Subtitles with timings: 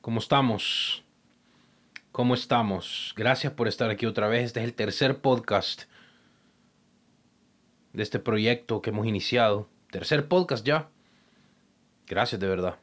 [0.00, 1.04] ¿Cómo estamos?
[2.10, 3.12] ¿Cómo estamos?
[3.18, 4.44] Gracias por estar aquí otra vez.
[4.44, 5.82] Este es el tercer podcast
[7.92, 9.68] de este proyecto que hemos iniciado.
[9.90, 10.88] Tercer podcast ya.
[12.06, 12.78] Gracias de verdad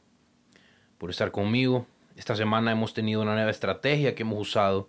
[1.00, 1.88] por estar conmigo.
[2.16, 4.88] Esta semana hemos tenido una nueva estrategia que hemos usado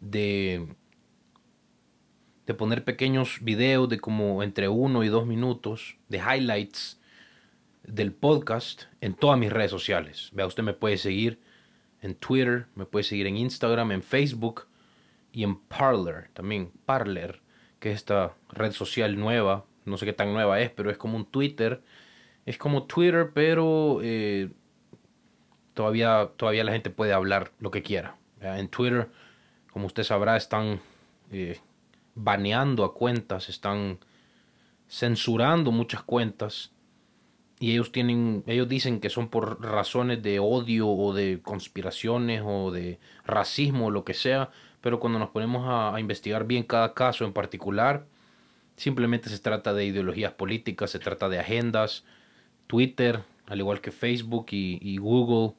[0.00, 0.74] de,
[2.46, 6.99] de poner pequeños videos de como entre uno y dos minutos de highlights
[7.82, 10.30] del podcast en todas mis redes sociales.
[10.32, 11.40] Vea, usted me puede seguir
[12.02, 14.66] en Twitter, me puede seguir en Instagram, en Facebook
[15.32, 17.40] y en Parler, también Parler,
[17.78, 21.16] que es esta red social nueva, no sé qué tan nueva es, pero es como
[21.16, 21.82] un Twitter,
[22.46, 24.50] es como Twitter, pero eh,
[25.74, 28.16] todavía, todavía la gente puede hablar lo que quiera.
[28.40, 29.10] En Twitter,
[29.72, 30.80] como usted sabrá, están
[31.30, 31.60] eh,
[32.14, 33.98] baneando a cuentas, están
[34.88, 36.72] censurando muchas cuentas
[37.60, 42.72] y ellos tienen ellos dicen que son por razones de odio o de conspiraciones o
[42.72, 47.24] de racismo o lo que sea pero cuando nos ponemos a, investigar bien cada caso
[47.26, 48.06] en particular
[48.76, 52.04] simplemente se trata de ideologías políticas se trata de agendas
[52.66, 55.54] Twitter al igual que Facebook y, Google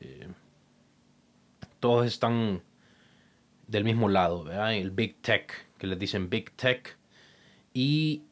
[0.00, 0.28] eh,
[1.80, 2.62] todos están
[3.66, 6.96] del mismo lado el Big Tech que les dicen Big Tech
[7.74, 8.22] y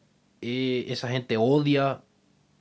[0.43, 2.04] eh, esa gente odia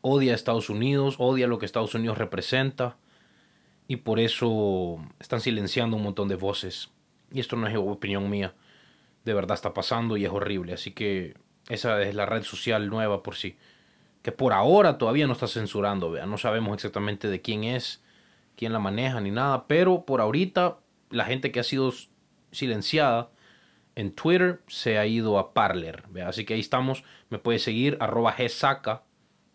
[0.06, 2.98] odia a Estados Unidos, odia lo que Estados Unidos representa
[3.88, 6.92] y por eso están silenciando un montón de voces.
[7.32, 8.54] Y esto no es opinión mía,
[9.24, 10.74] de verdad está pasando y es horrible.
[10.74, 11.36] Así que
[11.70, 13.56] esa es la red social nueva por sí,
[14.22, 16.26] que por ahora todavía no está censurando, ¿vea?
[16.26, 18.04] no sabemos exactamente de quién es,
[18.58, 20.80] quién la maneja ni nada, pero por ahorita
[21.12, 21.94] la gente que ha sido
[22.52, 23.30] silenciada
[23.96, 26.28] en Twitter se ha ido a Parler, ¿vea?
[26.28, 28.36] así que ahí estamos, me puede seguir arroba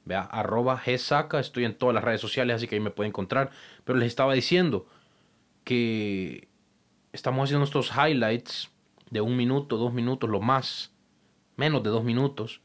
[0.09, 3.51] Vea, arroba gsaca, estoy en todas las redes sociales, así que ahí me pueden encontrar.
[3.85, 4.87] Pero les estaba diciendo
[5.65, 6.49] que
[7.13, 8.71] estamos haciendo estos highlights
[9.11, 10.95] de un minuto, dos minutos, lo más,
[11.57, 12.63] menos de dos minutos.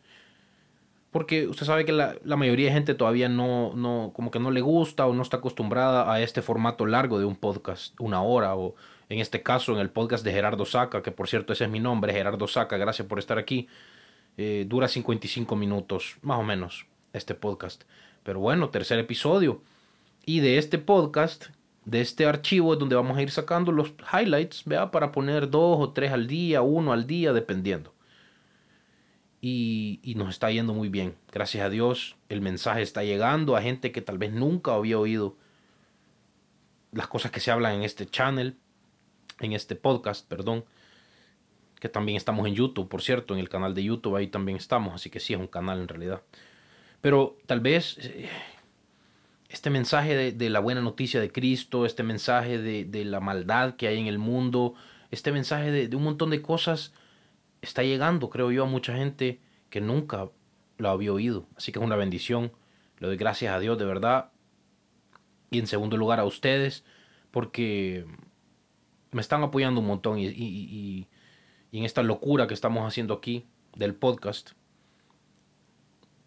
[1.11, 4.61] Porque usted sabe que la, mayoría de gente todavía no, no, como que no le
[4.61, 8.75] gusta o no está acostumbrada a este formato largo de un podcast, una hora, o
[9.09, 11.81] en este caso en el podcast de Gerardo Saca, que por cierto ese es mi
[11.81, 13.67] nombre, Gerardo Saca, gracias por estar aquí.
[14.37, 17.83] Eh, dura 55 minutos, más o menos este podcast.
[18.23, 19.61] Pero bueno, tercer episodio.
[20.25, 21.45] Y de este podcast,
[21.85, 25.77] de este archivo es donde vamos a ir sacando los highlights, vea, para poner dos
[25.79, 27.93] o tres al día, uno al día, dependiendo.
[29.41, 31.15] Y, y, nos está yendo muy bien.
[31.31, 35.35] Gracias a Dios, el mensaje está llegando a gente que tal vez nunca había oído
[36.93, 38.55] las cosas que se hablan en este channel,
[39.39, 40.63] en este podcast, perdón.
[41.81, 44.93] Que también estamos en YouTube, por cierto, en el canal de YouTube, ahí también estamos,
[44.93, 46.21] así que sí es un canal en realidad.
[47.03, 48.29] Pero tal vez eh,
[49.49, 53.99] este mensaje de, la buena noticia de Cristo, este mensaje de, la maldad que hay
[53.99, 54.75] en el mundo,
[55.11, 56.93] este mensaje de, un montón de cosas
[57.61, 60.29] está llegando, creo yo, a mucha gente que nunca
[60.77, 61.45] lo había oído.
[61.57, 62.53] Así que es una bendición.
[62.99, 64.31] Le doy gracias a Dios, de verdad.
[65.51, 66.85] Y en segundo lugar a ustedes,
[67.31, 68.05] porque
[69.11, 71.07] me están apoyando un montón y, y
[71.73, 74.53] en esta locura que estamos haciendo aquí del podcast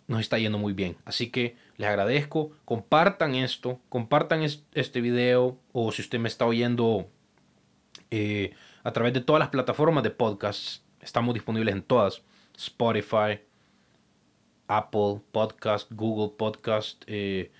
[0.08, 0.96] nos está yendo muy bien.
[1.04, 2.52] Así que les agradezco.
[2.64, 7.08] Compartan esto, compartan este video o si usted me está oyendo
[8.10, 10.84] eh, a través de todas las plataformas de podcasts.
[11.00, 12.22] Estamos disponibles en todas.
[12.56, 13.40] Spotify,
[14.68, 17.50] Apple Podcast, Google Podcast, eh,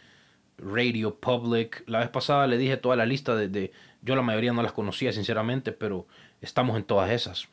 [0.59, 1.83] Radio Public.
[1.87, 4.73] La vez pasada le dije toda la lista de, de, Yo la mayoría no las
[4.73, 6.07] conocía sinceramente, pero
[6.41, 7.49] estamos en todas esas.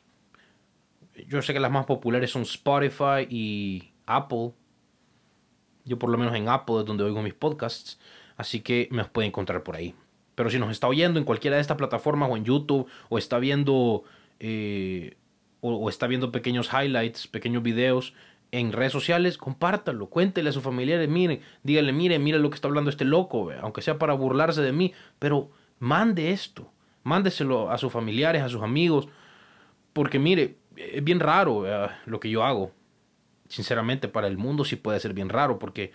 [1.28, 4.52] Yo sé que las más populares son Spotify y Apple
[5.84, 7.98] yo por lo menos en Apple es donde oigo mis podcasts,
[8.36, 9.94] así que me puede encontrar por ahí.
[10.34, 13.38] Pero si nos está oyendo en cualquiera de estas plataformas o en YouTube o está
[13.38, 14.04] viendo
[14.40, 15.16] eh,
[15.60, 18.14] o, está viendo pequeños highlights, pequeños videos
[18.50, 22.68] en redes sociales, compártalo, cuéntele a sus familiares, miren, díganle, miren, miren lo que está
[22.68, 25.50] hablando este loco, aunque sea para burlarse de mí, pero
[25.80, 26.70] mande esto,
[27.02, 29.08] mándeselo a sus familiares, a sus amigos,
[29.92, 31.64] porque mire, es bien raro
[32.06, 32.70] lo que yo hago
[33.48, 35.92] sinceramente para el mundo sí puede ser bien raro porque,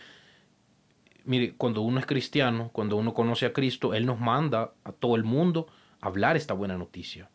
[1.24, 5.16] mire, cuando uno es cristiano, cuando uno conoce a Cristo, Él nos manda a todo
[5.16, 5.68] el mundo
[6.02, 7.30] a hablar esta buena noticia.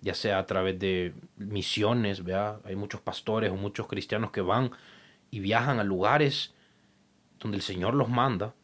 [0.00, 2.58] Ya sea a través de misiones, ¿vea?
[2.64, 4.72] hay muchos pastores o muchos cristianos que van
[5.30, 6.54] y viajan a lugares
[7.38, 8.54] donde el Señor los manda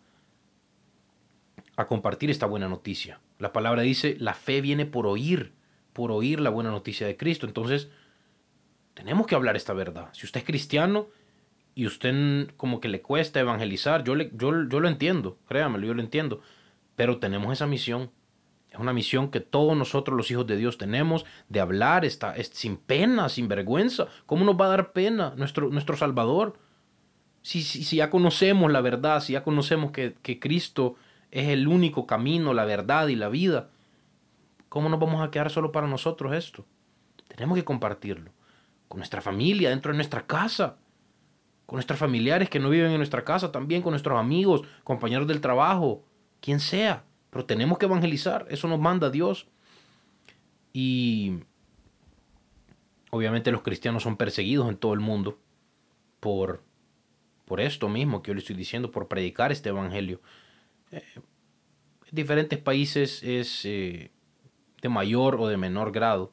[1.77, 3.21] a compartir esta buena noticia.
[3.39, 5.53] La palabra dice, la fe viene por oír,
[5.93, 7.47] por oír la buena noticia de Cristo.
[7.47, 7.89] Entonces,
[8.99, 10.09] tenemos que hablar esta verdad.
[10.11, 11.06] Si usted es cristiano
[11.77, 15.95] y usted como que le cuesta evangelizar, yo, le, yo, yo lo entiendo, créamelo, yo
[15.95, 16.41] lo entiendo.
[16.97, 18.11] Pero tenemos esa misión.
[18.69, 22.77] Es una misión que todos nosotros los hijos de Dios tenemos de hablar está, sin
[22.77, 24.09] pena, sin vergüenza.
[24.27, 26.59] ¿Cómo nos va a dar pena nuestro, nuestro Salvador?
[27.43, 30.97] Si, si, ya conocemos la verdad, si ya conocemos que, que Cristo
[31.31, 33.71] es el único camino, la verdad y la vida,
[34.69, 36.67] ¿cómo nos vamos a quedar solo para nosotros esto?
[37.29, 38.33] Tenemos que compartirlo
[38.88, 40.79] con nuestra familia, dentro de nuestra casa,
[41.67, 45.40] con nuestros familiares que no viven en nuestra casa, también con nuestros amigos, compañeros del
[45.40, 46.02] trabajo,
[46.40, 47.05] quien sea.
[47.31, 49.46] Pero tenemos que evangelizar, eso nos manda Dios.
[50.73, 51.40] Y
[53.11, 55.38] obviamente los cristianos son perseguidos en todo el mundo
[56.20, 56.62] por,
[57.44, 60.23] por esto mismo que yo le estoy diciendo, por predicar este evangelio.
[60.91, 61.23] Eh, en
[62.12, 64.11] diferentes países es eh,
[64.81, 66.32] de mayor o de menor grado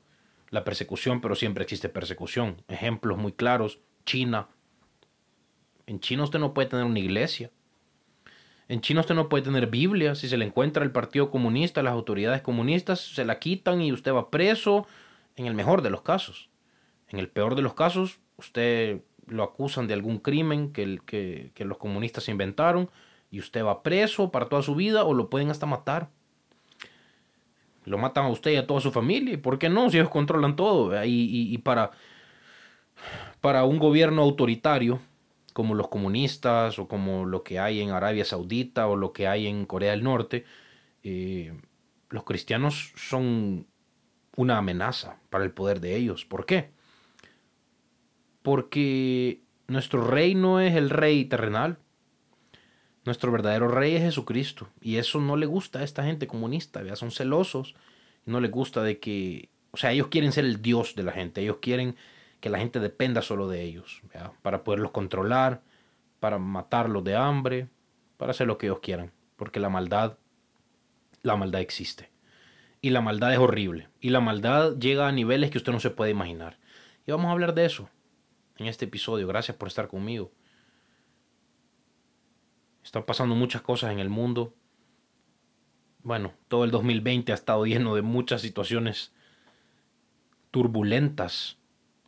[0.55, 2.63] la persecución, pero siempre existe persecución.
[2.67, 4.47] Ejemplos muy claros, China.
[5.85, 7.51] En China usted no puede tener una iglesia.
[8.67, 10.15] En China usted no puede tener Biblia.
[10.15, 14.13] Si se le encuentra el Partido Comunista, las autoridades comunistas se la quitan y usted
[14.13, 14.87] va preso,
[15.35, 16.49] en el mejor de los casos.
[17.09, 21.65] En el peor de los casos, usted lo acusan de algún crimen que, que, que
[21.65, 22.89] los comunistas inventaron
[23.29, 26.09] y usted va preso para toda su vida o lo pueden hasta matar.
[27.85, 29.33] Lo matan a usted y a toda su familia.
[29.33, 29.89] ¿Y por qué no?
[29.89, 30.91] Si ellos controlan todo.
[31.05, 31.91] Y, para,
[33.41, 34.99] para un gobierno autoritario,
[35.53, 39.47] como los comunistas o como lo que hay en Arabia Saudita o lo que hay
[39.47, 40.45] en Corea del Norte,
[41.03, 41.53] eh,
[42.09, 43.67] los cristianos son
[44.35, 46.25] una amenaza para el poder de ellos.
[46.25, 46.71] ¿Por qué?
[48.41, 51.77] Porque nuestro rey no es el rey terrenal,
[53.05, 54.67] nuestro verdadero rey es Jesucristo.
[54.81, 56.95] Y eso no le gusta a esta gente comunista, ¿vea?
[56.95, 57.75] son celosos.
[58.25, 61.41] No les gusta de que, o sea, ellos quieren ser el Dios de la gente.
[61.41, 61.95] Ellos quieren
[62.39, 64.01] que la gente dependa solo de ellos,
[64.41, 65.61] para poderlos controlar,
[66.19, 67.69] para matarlos de hambre,
[68.17, 69.11] para hacer lo que ellos quieran.
[69.35, 70.17] Porque la maldad,
[71.21, 72.09] la maldad existe.
[72.81, 73.89] Y la maldad es horrible.
[73.99, 76.57] Y la maldad llega a niveles que usted no se puede imaginar.
[77.05, 77.89] Y vamos a hablar de eso
[78.57, 79.27] en este episodio.
[79.27, 80.31] Gracias por estar conmigo.
[82.95, 84.53] Están pasando muchas cosas en el mundo.
[86.01, 89.11] Bueno, todo el 2020 ha estado lleno de muchas situaciones
[90.49, 91.57] turbulentas,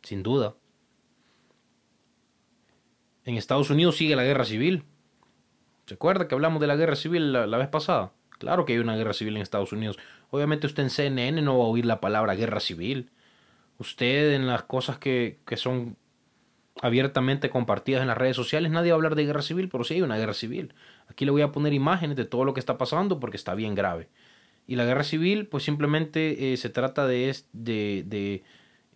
[0.02, 0.54] sin duda.
[3.26, 4.84] En Estados Unidos sigue la guerra civil.
[5.84, 8.12] ¿Se acuerda que hablamos de la guerra civil la, vez pasada?
[8.38, 9.98] Claro que hay una guerra civil en Estados Unidos.
[10.30, 13.10] Obviamente usted en CNN no va a oír la palabra guerra civil.
[13.76, 15.98] Usted en las cosas que, que son
[16.82, 19.94] abiertamente compartidas en las redes sociales, nadie va a hablar de guerra civil, pero sí
[19.94, 20.74] hay una guerra civil.
[21.08, 23.74] Aquí le voy a poner imágenes de todo lo que está pasando porque está bien
[23.74, 24.08] grave.
[24.66, 28.42] Y la guerra civil, pues simplemente eh, se trata de, de, de,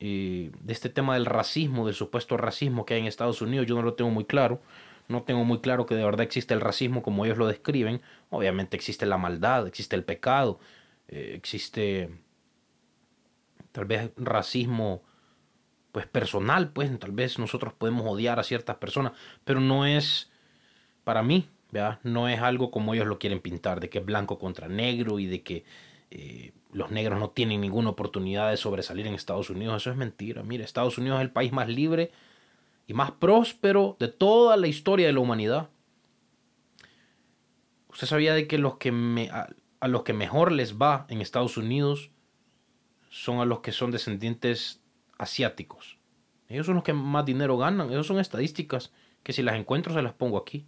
[0.00, 3.66] eh, de, este tema del racismo, del supuesto racismo que hay en Estados Unidos.
[3.66, 4.60] Yo no lo tengo muy claro.
[5.08, 8.02] No tengo muy claro que de verdad existe el racismo como ellos lo describen.
[8.30, 10.60] Obviamente existe la maldad, existe el pecado,
[11.08, 12.10] eh, existe
[13.72, 15.02] tal vez racismo
[15.92, 19.12] pues personal, pues tal vez nosotros podemos odiar a ciertas personas,
[19.44, 20.30] pero no es
[21.04, 22.00] para mí, ¿verdad?
[22.02, 25.26] no es algo como ellos lo quieren pintar, de que es blanco contra negro y
[25.26, 25.64] de que
[26.10, 29.82] eh, los negros no tienen ninguna oportunidad de sobresalir en Estados Unidos.
[29.82, 30.42] Eso es mentira.
[30.42, 32.10] Mire, Estados Unidos es el país más libre
[32.86, 35.70] y más próspero de toda la historia de la humanidad.
[37.88, 41.56] ¿Usted sabía de que los que me, a los que mejor les va en Estados
[41.56, 42.10] Unidos
[43.10, 44.81] son a los que son descendientes
[45.22, 45.98] asiáticos.
[46.48, 47.90] Ellos son los que más dinero ganan.
[47.90, 50.66] Esas son estadísticas que si las encuentro se las pongo aquí.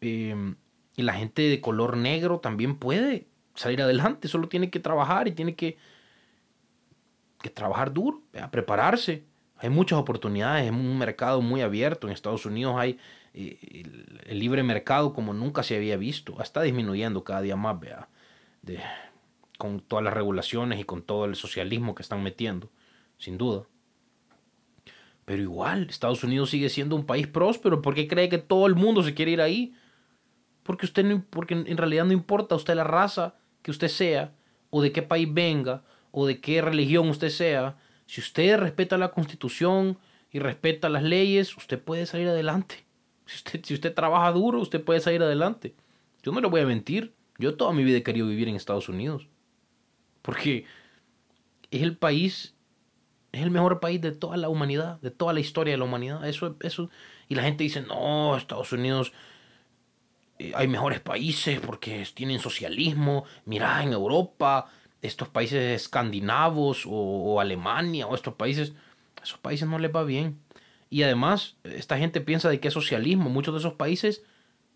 [0.00, 0.56] Em,
[0.96, 4.28] y la gente de color negro también puede salir adelante.
[4.28, 5.76] Solo tiene que trabajar y tiene que,
[7.42, 9.24] que trabajar duro, prepararse.
[9.56, 12.06] Hay muchas oportunidades, es un mercado muy abierto.
[12.06, 12.98] En Estados Unidos hay
[13.32, 13.82] eh,
[14.26, 16.40] el, libre mercado como nunca se había visto.
[16.42, 18.08] Está disminuyendo cada día más, vea.
[19.58, 22.70] Con todas las regulaciones y con todo el socialismo que están metiendo,
[23.18, 23.66] sin duda.
[25.24, 27.80] Pero igual, Estados Unidos sigue siendo un país próspero.
[27.80, 29.74] ¿Por qué cree que todo el mundo se quiere ir ahí?
[30.62, 34.34] Porque, usted no, porque en realidad no importa usted la raza que usted sea,
[34.70, 37.78] o de qué país venga, o de qué religión usted sea.
[38.06, 39.98] Si usted respeta la constitución
[40.30, 42.84] y respeta las leyes, usted puede salir adelante.
[43.26, 45.74] Si usted, si usted trabaja duro, usted puede salir adelante.
[46.22, 47.14] Yo no le voy a mentir.
[47.38, 49.28] Yo toda mi vida he querido vivir en Estados Unidos.
[50.24, 50.64] Porque
[51.70, 52.54] es el país,
[53.30, 56.26] es el mejor país de toda la humanidad, de toda la historia de la humanidad.
[56.26, 56.88] Eso, eso,
[57.28, 59.12] y la gente dice, no, Estados Unidos
[60.38, 63.24] eh, hay mejores países porque tienen socialismo.
[63.44, 64.70] Mira, en Europa,
[65.02, 68.72] estos países escandinavos o, Alemania o estos países,
[69.20, 70.40] a esos países no les va bien.
[70.88, 73.28] Y además, esta gente piensa de que es socialismo.
[73.28, 74.22] Muchos de esos países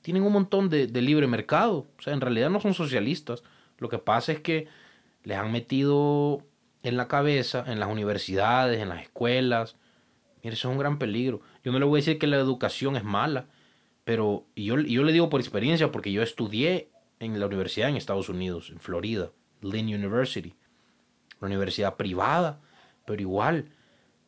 [0.02, 1.86] tienen un montón de, de libre mercado.
[1.98, 3.42] O sea, en realidad no son socialistas.
[3.78, 4.68] Lo que pasa es que
[5.28, 6.42] les han metido
[6.82, 9.76] en la cabeza, en las universidades, en las escuelas.
[10.42, 11.42] Mire, eso es un gran peligro.
[11.62, 13.44] Yo no le voy a decir que la educación es mala,
[14.04, 16.88] pero yo, yo le digo por experiencia, porque yo estudié
[17.20, 19.30] en la universidad en Estados Unidos, en Florida,
[19.60, 20.54] Lynn University,
[21.42, 22.62] una universidad privada,
[23.04, 23.68] pero igual,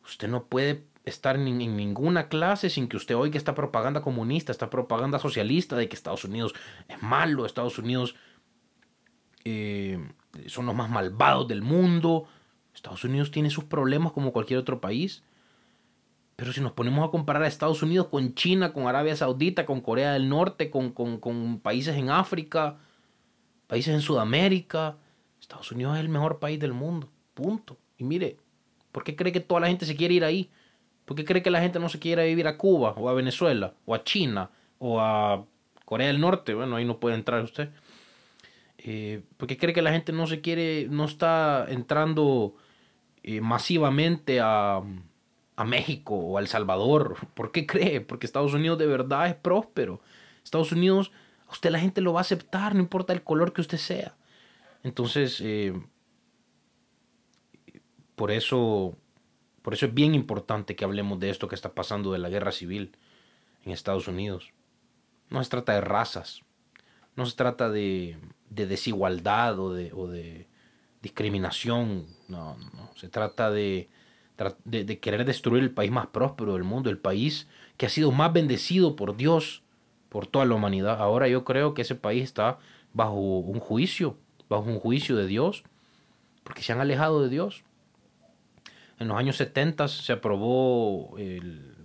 [0.03, 4.69] usted no puede estar en, ninguna clase sin que usted oiga esta propaganda comunista, esta
[4.69, 6.53] propaganda socialista de que Estados Unidos
[6.87, 8.13] es malo, Estados Unidos
[9.45, 9.97] eh,
[10.47, 12.27] son los más malvados del mundo.
[12.73, 15.23] Estados Unidos tiene sus problemas como cualquier otro país.
[16.35, 19.81] Pero si nos ponemos a comparar a Estados Unidos con China, con Arabia Saudita, con
[19.81, 22.77] Corea del Norte, con, con países en África,
[23.67, 24.97] países en Sudamérica,
[25.39, 27.09] Estados Unidos es el mejor país del mundo.
[27.33, 27.77] Punto.
[27.97, 28.37] Y mire,
[28.91, 30.49] ¿por qué cree que toda la gente se quiere ir ahí?
[31.05, 33.73] ¿Por qué cree que la gente no se quiere vivir a Cuba o a Venezuela
[33.85, 35.45] o a China o a
[35.85, 36.53] Corea del Norte?
[36.53, 37.69] Bueno, ahí no puede entrar usted.
[38.83, 42.55] Eh, ¿Por qué cree que la gente no se quiere, no está entrando
[43.21, 44.81] eh, masivamente a,
[45.55, 47.17] a México o a El Salvador?
[47.35, 48.01] ¿Por qué cree?
[48.01, 50.01] Porque Estados Unidos de verdad es próspero.
[50.43, 51.11] Estados Unidos,
[51.47, 54.15] a usted la gente lo va a aceptar, no importa el color que usted sea.
[54.83, 55.73] Entonces, eh,
[58.15, 58.97] por eso,
[59.61, 62.51] por eso es bien importante que hablemos de esto que está pasando de la guerra
[62.51, 62.97] civil
[63.63, 64.53] en Estados Unidos.
[65.29, 66.41] No se trata de razas,
[67.15, 68.17] no se trata de,
[68.51, 70.47] desigualdad o de,
[71.01, 73.89] discriminación, no, no, se trata de,
[74.65, 78.31] de, querer destruir el país más próspero del mundo, el país que ha sido más
[78.31, 79.63] bendecido por Dios,
[80.09, 81.01] por toda la humanidad.
[81.01, 82.59] Ahora yo creo que ese país está
[82.93, 84.17] bajo un juicio,
[84.47, 85.63] bajo un juicio de Dios,
[86.43, 87.63] porque se han alejado de Dios.
[88.99, 91.75] En los años 70 se aprobó el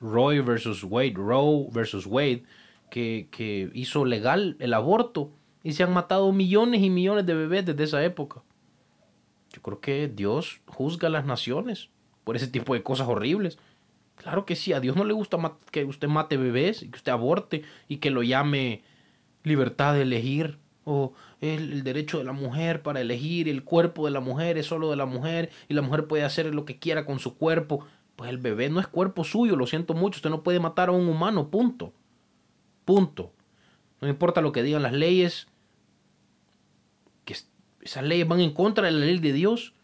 [0.00, 2.44] Roy versus Wade, Roe versus Wade,
[2.90, 5.32] que, que hizo legal el aborto
[5.64, 8.42] y se han matado millones y millones de bebés desde esa época.
[9.50, 11.88] Yo creo que Dios juzga a las naciones
[12.22, 13.58] por ese tipo de cosas horribles.
[14.16, 15.38] Claro que sí, a Dios no le gusta
[15.70, 18.82] que usted mate bebés y que usted aborte y que lo llame
[19.42, 24.10] libertad de elegir o el, el, derecho de la mujer para elegir, el cuerpo de
[24.10, 27.06] la mujer es solo de la mujer y la mujer puede hacer lo que quiera
[27.06, 27.86] con su cuerpo.
[28.16, 30.92] Pues el bebé no es cuerpo suyo, lo siento mucho, usted no puede matar a
[30.92, 31.94] un humano, punto.
[32.84, 33.32] Punto.
[34.00, 35.48] No importa lo que digan las leyes,
[37.84, 39.74] esas leyes van en contra de la ley de Dios.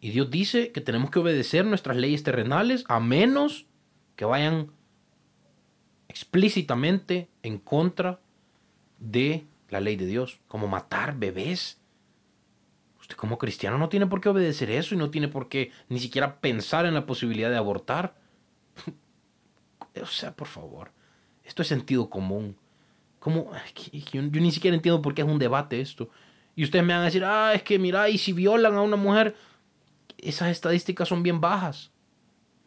[0.00, 3.66] Y Dios dice que tenemos que obedecer nuestras leyes terrenales a menos
[4.14, 4.70] que vayan
[6.08, 8.20] explícitamente en contra
[8.98, 11.80] de la ley de Dios, como matar bebés.
[13.00, 15.98] Usted como cristiano no tiene por qué obedecer eso y no tiene por qué ni
[15.98, 18.16] siquiera pensar en la posibilidad de abortar.
[20.02, 20.92] o sea, por favor,
[21.44, 22.56] esto es sentido común.
[23.18, 23.50] Como,
[23.92, 26.10] yo, yo, ni siquiera entiendo por qué es un debate esto.
[26.56, 28.96] Y ustedes me van a decir, ah, es que mira, y si violan a una
[28.96, 29.36] mujer,
[30.16, 31.92] esas estadísticas son bien bajas.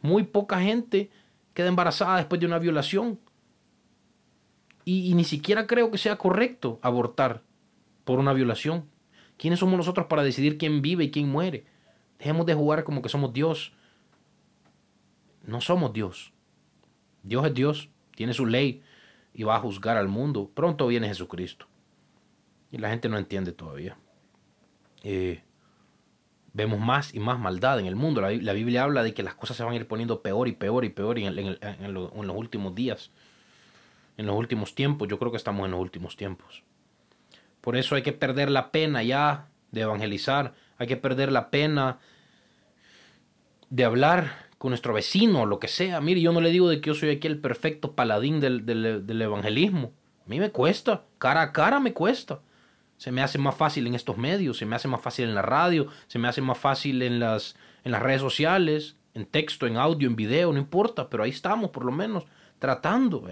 [0.01, 1.09] Muy poca gente
[1.55, 3.19] queda embarazada después de una violación.
[4.85, 7.43] Y, ni siquiera creo que sea correcto abortar
[8.05, 8.85] por una violación.
[9.37, 11.65] ¿Quiénes somos nosotros para decidir quién vive y quién muere?
[12.17, 13.73] Dejemos de jugar como que somos Dios.
[15.45, 16.31] No somos Dios.
[17.23, 18.83] Dios es Dios, tiene su ley
[19.33, 20.51] y va a juzgar al mundo.
[20.53, 21.68] Pronto viene Jesucristo.
[22.71, 23.97] Y la gente no entiende todavía.
[25.03, 25.41] Eh,
[26.53, 28.21] vemos más y más maldad en el mundo.
[28.21, 30.85] La, Biblia habla de que las cosas se van a ir poniendo peor y peor
[30.85, 33.11] y peor en los últimos días
[34.19, 35.07] en los últimos tiempos.
[35.07, 36.63] Yo creo que estamos en los últimos tiempos.
[37.61, 40.53] Por eso hay que perder la pena ya de evangelizar.
[40.77, 41.99] Hay que perder la pena
[43.69, 46.01] de hablar con nuestro vecino, lo que sea.
[46.01, 49.21] Mire, yo no le digo de que yo soy aquí el perfecto paladín del, del,
[49.21, 49.93] evangelismo.
[50.25, 52.41] A mí me cuesta, cara a cara me cuesta.
[52.99, 55.41] Se me hace más fácil en estos medios, se me hace más fácil en la
[55.41, 59.77] radio, se me hace más fácil en las, en las redes sociales, en texto, en
[59.77, 62.25] audio, en video, no importa, pero ahí estamos por lo menos
[62.59, 63.25] tratando.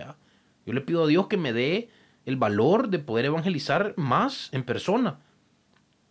[0.65, 1.89] Yo le pido a Dios que me dé
[2.25, 5.19] el valor de poder evangelizar más en persona.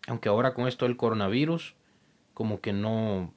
[0.06, 1.74] Aunque ahora con esto del coronavirus,
[2.34, 3.32] como que no,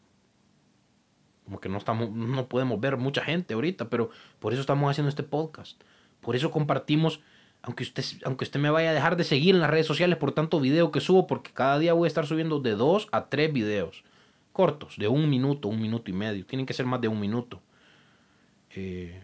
[1.45, 4.09] como que no estamos, no podemos ver mucha gente ahorita, pero
[4.39, 5.81] por eso estamos haciendo este podcast.
[6.19, 7.21] Por eso compartimos,
[7.61, 10.31] aunque usted, aunque usted me vaya a dejar de seguir en las redes sociales por
[10.31, 13.51] tanto video que subo, porque cada día voy a estar subiendo de dos a tres
[13.51, 14.03] videos
[14.53, 16.45] cortos, de un minuto, un minuto y medio.
[16.45, 17.61] Tienen que ser más de un minuto.
[18.75, 19.21] Eh,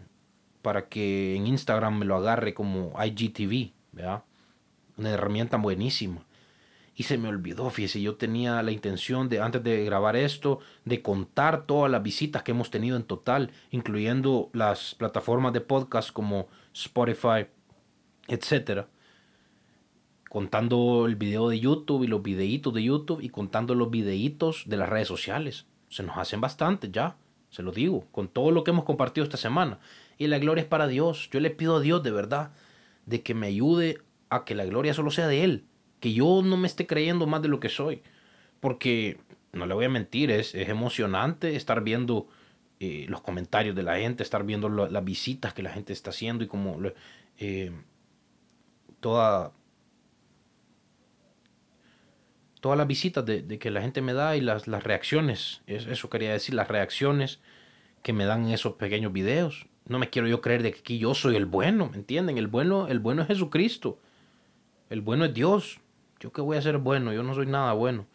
[0.61, 3.71] para que en Instagram me lo agarre como IGTV.
[4.97, 6.25] Una herramienta buenísima.
[6.97, 11.01] y se me olvidó, fíjese, yo tenía la intención de, antes de grabar esto, de
[11.01, 16.47] contar todas las visitas que hemos tenido en total, incluyendo las plataformas de podcast como
[16.73, 17.47] Spotify,
[18.27, 18.87] etcétera.
[20.29, 24.77] Contando el video de YouTube y los videitos de YouTube y contando los videitos de
[24.77, 25.65] las redes sociales.
[25.89, 27.15] Se nos hacen bastante ya,
[27.49, 29.79] se lo digo, con todo lo que hemos compartido esta semana.
[30.17, 31.29] Y la gloria es para Dios.
[31.31, 32.51] Yo le pido a Dios de verdad
[33.05, 35.65] de que me ayude a que la gloria solo sea de Él
[36.05, 38.03] que yo no me esté creyendo más de lo que soy.
[38.59, 39.17] Porque,
[39.53, 42.27] no le voy a mentir, es, es emocionante estar viendo
[42.79, 46.43] eh, los comentarios de la gente, estar viendo las visitas que la gente está haciendo
[46.43, 46.77] y como
[47.39, 47.71] eh,
[49.05, 49.51] toda
[52.59, 56.31] todas las visitas de, que la gente me da y las, las reacciones, eso quería
[56.31, 57.39] decir, las reacciones
[58.01, 59.67] que me dan esos pequeños videos.
[59.87, 62.39] No me quiero yo creer de que aquí yo soy el bueno, ¿me entienden?
[62.39, 63.99] El bueno, el bueno es Jesucristo.
[64.89, 65.79] El bueno es Dios.
[66.19, 68.07] Yo qué voy a ser bueno, yo no soy nada bueno.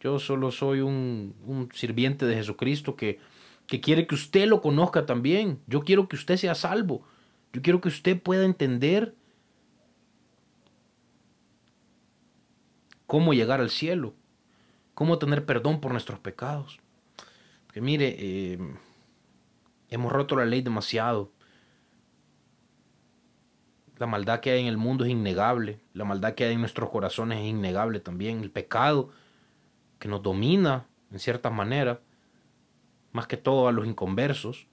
[0.00, 3.20] Yo solo soy un, un sirviente de Jesucristo que,
[3.68, 5.60] que quiere que usted lo conozca también.
[5.68, 7.06] Yo quiero que usted sea salvo.
[7.52, 9.14] Yo quiero que usted pueda entender
[13.12, 14.14] cómo llegar al cielo,
[14.94, 16.80] cómo tener perdón por nuestros pecados.
[17.66, 18.58] Porque mire, eh,
[19.90, 21.30] hemos roto la ley demasiado.
[23.98, 25.78] La maldad que hay en el mundo es innegable.
[25.92, 28.40] La maldad que hay en nuestros corazones es innegable también.
[28.40, 29.10] El pecado
[29.98, 32.00] que nos domina en cierta manera,
[33.12, 34.68] más que todo a los inconversos.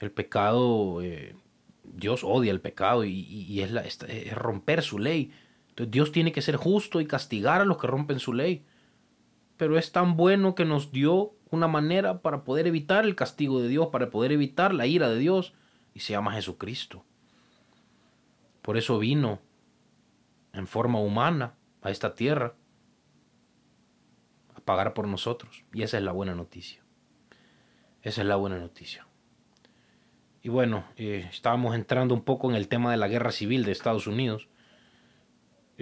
[0.00, 1.36] El pecado, eh,
[1.84, 5.32] Dios odia el pecado y, es, romper su ley.
[5.72, 8.64] Entonces Dios tiene que ser justo y castigar a los que rompen su ley.
[9.56, 13.68] Pero es tan bueno que nos dio una manera para poder evitar el castigo de
[13.68, 15.54] Dios, para poder evitar la ira de Dios,
[15.94, 17.04] y se llama Jesucristo.
[18.60, 19.40] Por eso vino
[20.52, 22.54] en forma humana a esta tierra
[24.54, 25.64] a pagar por nosotros.
[25.72, 26.82] Y esa es la buena noticia.
[28.02, 29.06] Esa es la buena noticia.
[30.42, 33.72] Y bueno, eh, estábamos entrando un poco en el tema de la guerra civil de
[33.72, 34.48] Estados Unidos.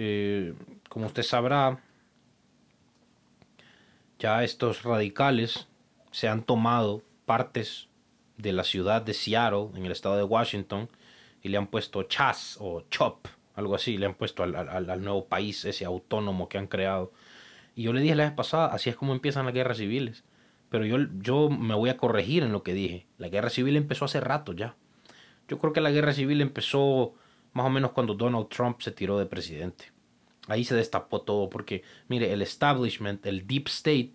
[0.03, 0.55] Eh,
[0.89, 1.79] como usted sabrá,
[4.17, 5.67] ya estos radicales
[6.09, 7.87] se han tomado partes
[8.35, 10.89] de la ciudad de Seattle, en el estado de Washington,
[11.43, 15.65] y le han puesto Chas o Chop, algo así, le han puesto al, nuevo país,
[15.65, 17.11] ese autónomo que han creado.
[17.75, 20.23] Y yo le dije la vez pasada, así es como empiezan las guerras civiles.
[20.69, 23.05] Pero yo, yo me voy a corregir en lo que dije.
[23.19, 24.73] La guerra civil empezó hace rato ya.
[25.47, 27.13] Yo creo que la guerra civil empezó
[27.53, 29.91] más o menos cuando Donald Trump se tiró de presidente.
[30.47, 34.13] Ahí se destapó todo porque, mire, el establishment, el deep state,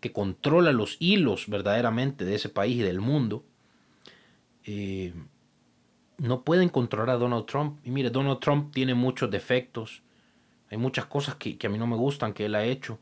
[0.00, 3.44] que controla los hilos verdaderamente de ese país y del mundo,
[4.64, 5.14] eh,
[6.18, 7.78] no pueden controlar a Donald Trump.
[7.84, 10.02] Y mire, Donald Trump tiene muchos defectos.
[10.70, 12.98] Hay muchas cosas que, a mí no me gustan que él ha hecho.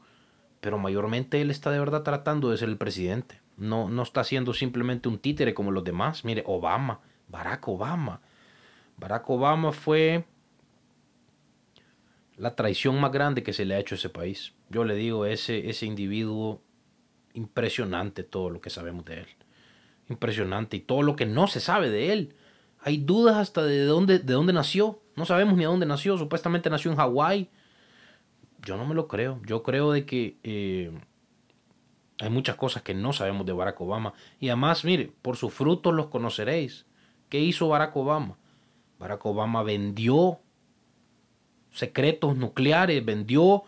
[0.61, 3.41] Pero mayormente él está de verdad tratando de ser el presidente.
[3.57, 6.25] No, no está siendo simplemente un títere como los demás.
[6.25, 8.21] Mire, Obama, Barack Obama.
[9.01, 10.25] Barack Obama fue
[12.37, 14.53] la traición más grande que se le ha hecho a ese país.
[14.69, 16.61] Yo le digo, ese, ese individuo,
[17.33, 19.27] impresionante todo lo que sabemos de él.
[20.11, 20.77] Impresionante.
[20.77, 22.37] Y todo lo que no se sabe de él.
[22.81, 25.01] Hay dudas hasta de dónde, de dónde nació.
[25.17, 26.19] No sabemos ni a dónde nació.
[26.19, 27.49] Supuestamente nació en Hawái.
[28.63, 29.41] Yo no me lo creo.
[29.47, 30.93] Yo creo de que eh,
[32.19, 34.13] hay muchas cosas que no sabemos de Barack Obama.
[34.41, 36.85] Y además, mire, por sus frutos los conoceréis.
[37.31, 38.37] ¿Qué hizo Barack Obama?
[39.01, 40.39] Barack Obama vendió
[41.73, 43.65] secretos nucleares, vendió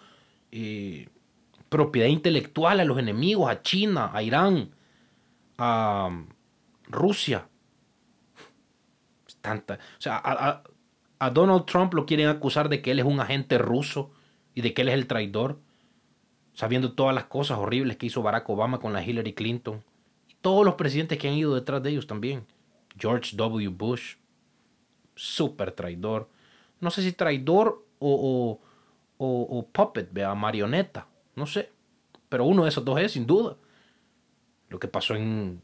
[0.52, 1.08] eh,
[1.68, 4.70] propiedad intelectual a los enemigos, a China, a Irán,
[5.58, 6.24] a
[6.84, 7.48] Rusia
[9.42, 9.74] tanta.
[9.74, 10.62] O sea, a,
[11.18, 14.10] a, Donald Trump lo quieren acusar de que él es un agente ruso
[14.54, 15.58] y de que él es el traidor,
[16.54, 19.84] sabiendo todas las cosas horribles que hizo Barack Obama con la Hillary Clinton.
[20.28, 22.46] Y todos los presidentes que han ido detrás de ellos también.
[22.96, 23.68] George W.
[23.68, 24.16] Bush,
[25.14, 26.28] súper traidor.
[26.80, 28.60] No sé si traidor o,
[29.18, 31.70] o, o, puppet, vea, marioneta, no sé.
[32.28, 33.56] Pero uno de esos dos es, sin duda.
[34.68, 35.62] Lo que pasó en,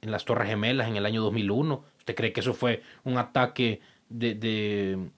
[0.00, 3.80] en las Torres Gemelas en el año 2001, ¿Usted cree que eso fue un ataque
[4.08, 5.10] de, de,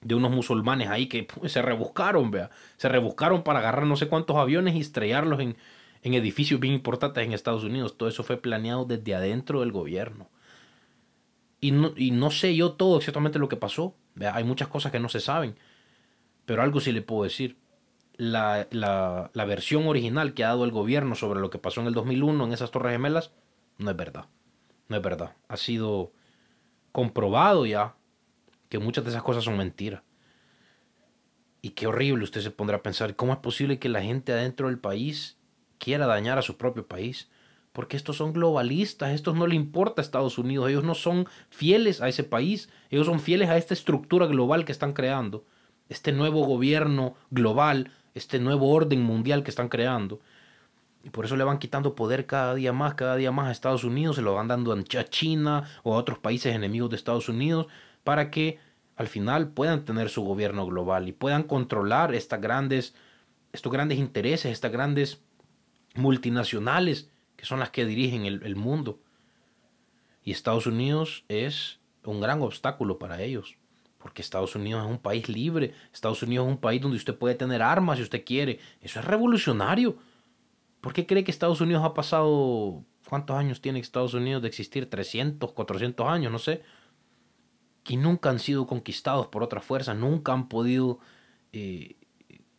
[0.00, 2.50] de unos musulmanes ahí que se rebuscaron, vea?
[2.76, 5.56] Se rebuscaron para agarrar no sé cuántos aviones y estrellarlos en,
[6.02, 7.98] en edificios bien importantes en Estados Unidos.
[7.98, 10.28] Todo eso fue planeado desde adentro del gobierno.
[11.62, 13.94] Y no, y no sé yo todo exactamente lo que pasó.
[14.32, 15.56] Hay muchas cosas que no se saben.
[16.44, 17.56] Pero algo sí le puedo decir.
[18.16, 21.86] La, la, la, versión original que ha dado el gobierno sobre lo que pasó en
[21.86, 23.32] el 2001 en esas torres gemelas
[23.78, 24.26] no es verdad.
[24.88, 25.34] No es verdad.
[25.48, 26.12] Ha sido
[26.90, 27.94] comprobado ya
[28.68, 30.02] que muchas de esas cosas son mentiras.
[31.62, 34.66] Y qué horrible, usted se pondrá a pensar, ¿cómo es posible que la gente adentro
[34.66, 35.38] del país
[35.78, 37.30] quiera dañar a su propio país?
[37.72, 42.00] Porque estos son globalistas, estos no le importa a Estados Unidos, ellos no son fieles
[42.02, 45.44] a ese país, ellos son fieles a esta estructura global que están creando,
[45.88, 50.20] este nuevo gobierno global, este nuevo orden mundial que están creando.
[51.04, 53.84] Y por eso le van quitando poder cada día más, cada día más a Estados
[53.84, 57.66] Unidos, se lo van dando a China o a otros países enemigos de Estados Unidos
[58.04, 58.58] para que
[58.96, 62.94] al final puedan tener su gobierno global y puedan controlar estas grandes,
[63.52, 65.20] estos grandes intereses, estas grandes
[65.94, 67.10] multinacionales
[67.42, 69.00] que son las que dirigen el, mundo.
[70.22, 73.56] Y Estados Unidos es un gran obstáculo para ellos.
[73.98, 75.74] Porque Estados Unidos es un país libre.
[75.92, 78.60] Estados Unidos es un país donde usted puede tener armas si usted quiere.
[78.80, 79.96] Eso es revolucionario.
[80.80, 82.84] ¿Por qué cree que Estados Unidos ha pasado...
[83.08, 84.88] ¿Cuántos años tiene Estados Unidos de existir?
[84.88, 86.62] 300, 400 años, no sé.
[87.82, 89.94] Que nunca han sido conquistados por otra fuerza.
[89.94, 91.00] Nunca han podido...
[91.52, 91.96] Eh,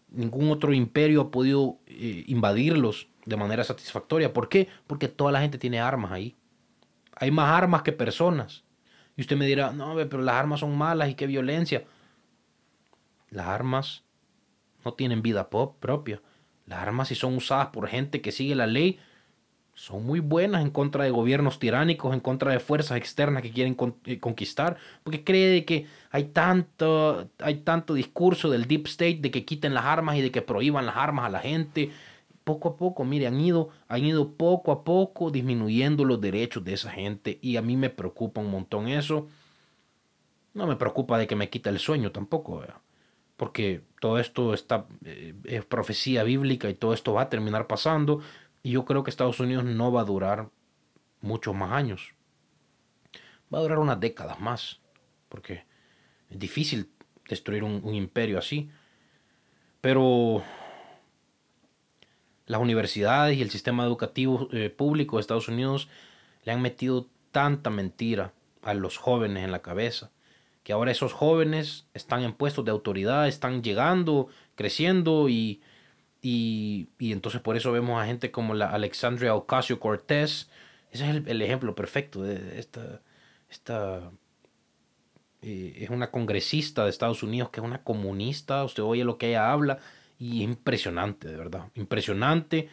[0.09, 4.33] ningún otro imperio ha podido eh, invadirlos de manera satisfactoria.
[4.33, 4.67] ¿Por qué?
[4.87, 6.35] Porque toda la gente tiene armas ahí.
[7.15, 8.63] Hay más armas que personas.
[9.15, 11.83] Y usted me dirá, no, pero las armas son malas y qué violencia.
[13.29, 14.03] Las armas
[14.83, 16.21] no tienen vida propia.
[16.65, 18.99] Las armas si son usadas por gente que sigue la ley,
[19.75, 23.75] son muy buenas en contra de gobiernos tiránicos, en contra de fuerzas externas que quieren
[24.05, 29.45] eh, conquistar, porque cree que hay tanto, hay tanto discurso del deep state de que
[29.45, 31.91] quiten las armas y de que prohíban las armas a la gente.
[32.43, 36.73] Poco a poco, mire, han ido, han ido poco a poco disminuyendo los derechos de
[36.73, 39.27] esa gente y a mí me preocupa un montón eso.
[40.53, 42.63] No me preocupa de que me quita el sueño tampoco
[43.37, 48.21] porque todo esto está, eh, es profecía bíblica y todo esto va a terminar pasando.
[48.61, 50.49] Y yo creo que Estados Unidos no va a durar
[51.21, 52.13] muchos más años.
[53.53, 54.79] Va a durar unas décadas más,
[55.29, 55.65] porque
[56.29, 56.89] es difícil
[57.27, 58.69] destruir un, imperio así.
[59.81, 60.43] Pero
[62.45, 65.87] las universidades y el sistema educativo eh, público de Estados Unidos
[66.43, 70.11] le han metido tanta mentira a los jóvenes en la cabeza
[70.63, 75.61] que ahora esos jóvenes están en puestos de autoridad, están llegando, creciendo y,
[76.21, 80.49] y, entonces por eso vemos a gente como la Alexandria Ocasio Cortés.
[80.91, 83.01] Ese es el, ejemplo perfecto de esta,
[83.49, 84.11] esta
[85.41, 89.29] eh, es una congresista de Estados Unidos que es una comunista, usted oye lo que
[89.29, 89.79] ella habla
[90.23, 92.69] y es impresionante, de verdad, impresionante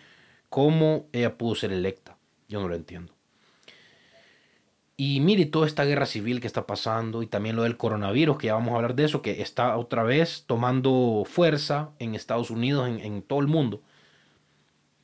[0.48, 2.16] cómo ella pudo ser electa.
[2.48, 3.12] Yo no lo entiendo.
[4.96, 8.46] Y mire toda esta guerra civil que está pasando y también lo del coronavirus, que
[8.48, 12.88] ya vamos a hablar de eso, que está otra vez tomando fuerza en Estados Unidos,
[12.88, 13.82] en, todo el mundo.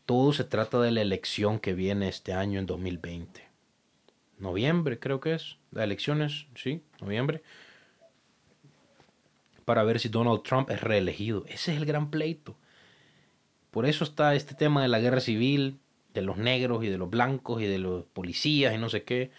[0.05, 3.43] Todo se trata de la elección que viene este año en 2020.
[4.39, 5.57] Noviembre creo que es.
[5.73, 7.43] Las elecciones, sí, noviembre.
[9.67, 11.45] Para ver si Donald Trump es reelegido.
[11.47, 12.57] Ese es el gran pleito.
[13.71, 15.79] Por eso está este tema de la guerra civil,
[16.15, 19.31] de los negros y de los blancos y de los policías y no sé qué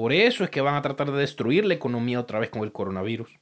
[0.00, 2.72] por eso es que van a tratar de destruir la economía otra vez con el
[2.72, 3.38] coronavirus.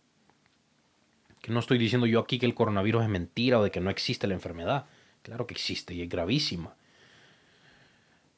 [1.41, 3.91] Que no estoy diciendo yo aquí que el coronavirus es mentira o de que no
[3.91, 4.87] existe la enfermedad.
[5.23, 6.75] Claro que existe y es gravísima.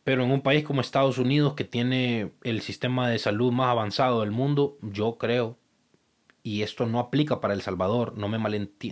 [0.05, 4.21] Pero en un país como Estados Unidos, que tiene el sistema de salud más avanzado
[4.21, 5.57] del mundo, yo creo,
[6.42, 8.38] y esto no aplica para El Salvador, no me,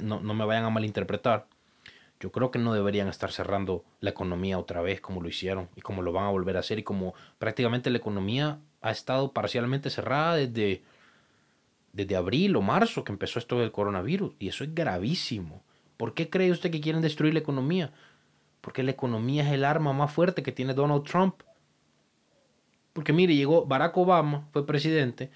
[0.02, 1.46] no, no me vayan a malinterpretar,
[2.20, 5.82] yo creo que no deberían estar cerrando la economía otra vez como lo hicieron y
[5.82, 9.88] como lo van a volver a hacer y como prácticamente la economía ha estado parcialmente
[9.88, 10.82] cerrada desde,
[11.92, 14.34] desde abril o marzo que empezó esto del coronavirus.
[14.40, 15.62] Y eso es gravísimo.
[15.96, 17.92] ¿Por qué cree usted que quieren destruir la economía?
[18.60, 21.42] Porque la economía es el arma más fuerte que tiene Donald Trump.
[22.92, 25.30] Porque mire, llegó Barack Obama, fue presidente,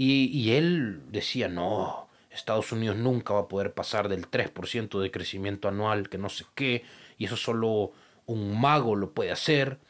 [0.00, 5.66] y, él decía, no, Estados Unidos nunca va a poder pasar del 3% de crecimiento
[5.66, 6.84] anual, que no sé qué,
[7.16, 7.90] y eso solo
[8.24, 9.80] un mago lo puede hacer.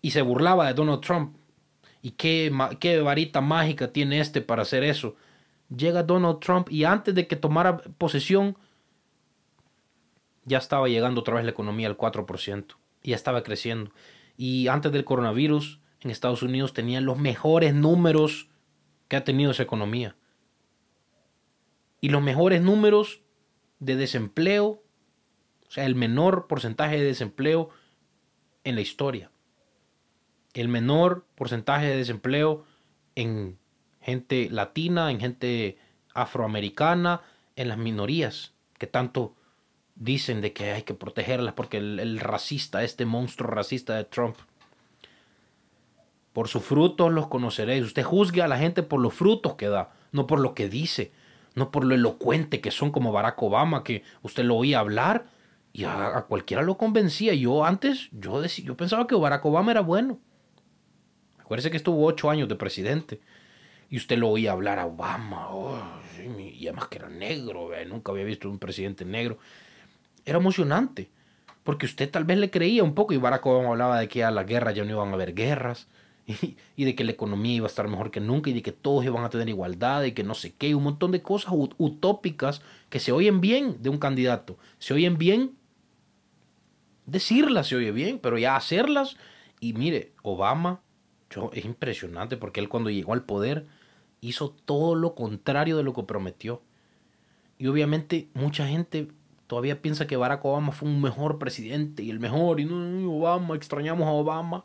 [0.00, 1.36] Y se burlaba de Donald Trump.
[2.02, 5.16] ¿Y qué, qué varita mágica tiene este para hacer eso?
[5.76, 8.56] Llega Donald Trump y antes de que tomara posesión,
[10.44, 12.76] ya estaba llegando otra vez la economía al 4%.
[13.02, 13.90] Y ya estaba creciendo.
[14.36, 18.48] Y antes del coronavirus, en Estados Unidos tenían los mejores números
[19.08, 20.16] que ha tenido esa economía.
[22.00, 23.22] Y los mejores números
[23.80, 24.82] de desempleo,
[25.66, 27.70] o sea, el menor porcentaje de desempleo
[28.64, 29.30] en la historia
[30.60, 32.64] el menor porcentaje de desempleo
[33.14, 33.58] en
[34.00, 35.78] gente latina, en gente
[36.14, 37.22] afroamericana,
[37.56, 39.34] en las minorías, que tanto
[39.94, 44.36] dicen de que hay que protegerlas porque el, racista, este monstruo racista de Trump,
[46.32, 47.84] por sus frutos los conoceréis.
[47.84, 51.12] Usted juzgue a la gente por los frutos que da, no por lo que dice.
[51.54, 55.26] no por lo elocuente que son como Barack Obama, que usted lo oía hablar
[55.72, 57.34] y a, cualquiera lo convencía.
[57.34, 60.18] Yo antes, yo, yo pensaba que Barack Obama era bueno.
[61.38, 63.20] Acuérdese que estuvo ocho años de presidente
[63.90, 65.82] y usted lo oía hablar a Obama, oh,
[66.38, 69.38] y además que era negro, nunca había visto un presidente negro.
[70.24, 71.08] Era emocionante,
[71.64, 74.30] porque usted tal vez le creía un poco y Barack Obama hablaba de que a
[74.30, 75.88] la guerra ya no iban a haber guerras
[76.76, 79.04] y, de que la economía iba a estar mejor que nunca y de que todos
[79.04, 82.60] iban a tener igualdad y que no sé qué, un montón de cosas utópicas
[82.90, 85.56] que se oyen bien de un candidato, se oyen bien,
[87.06, 89.16] decirlas se oye bien, pero ya hacerlas,
[89.58, 90.80] y mire, Obama,
[91.30, 93.66] yo, es impresionante porque él cuando llegó al poder
[94.20, 96.62] hizo todo lo contrario de lo que prometió.
[97.58, 99.08] Y obviamente mucha gente
[99.46, 103.56] todavía piensa que Barack Obama fue un mejor presidente y el mejor, y no, Obama,
[103.56, 104.64] extrañamos a Obama.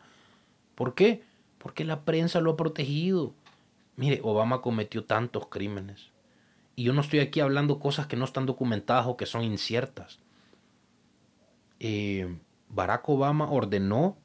[0.75, 1.23] ¿Por qué?
[1.63, 3.33] Porque la prensa lo ha protegido.
[3.95, 6.11] Mire, Obama cometió tantos crímenes.
[6.75, 10.19] Y yo no estoy aquí hablando cosas que no están documentadas o que son inciertas.
[11.79, 14.17] Eh, Barack Obama ordenó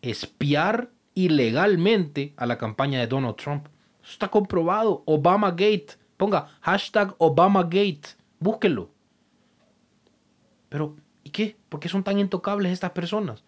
[0.00, 3.66] espiar ilegalmente a la campaña de Donald Trump.
[4.00, 5.02] Eso está comprobado.
[5.06, 5.98] Obama Gate.
[6.16, 8.14] Ponga hashtag Obama Gate.
[8.38, 8.90] Búsquelo.
[10.68, 10.94] Pero,
[11.24, 11.56] ¿y qué?
[11.68, 13.42] ¿Por qué son tan intocables estas personas?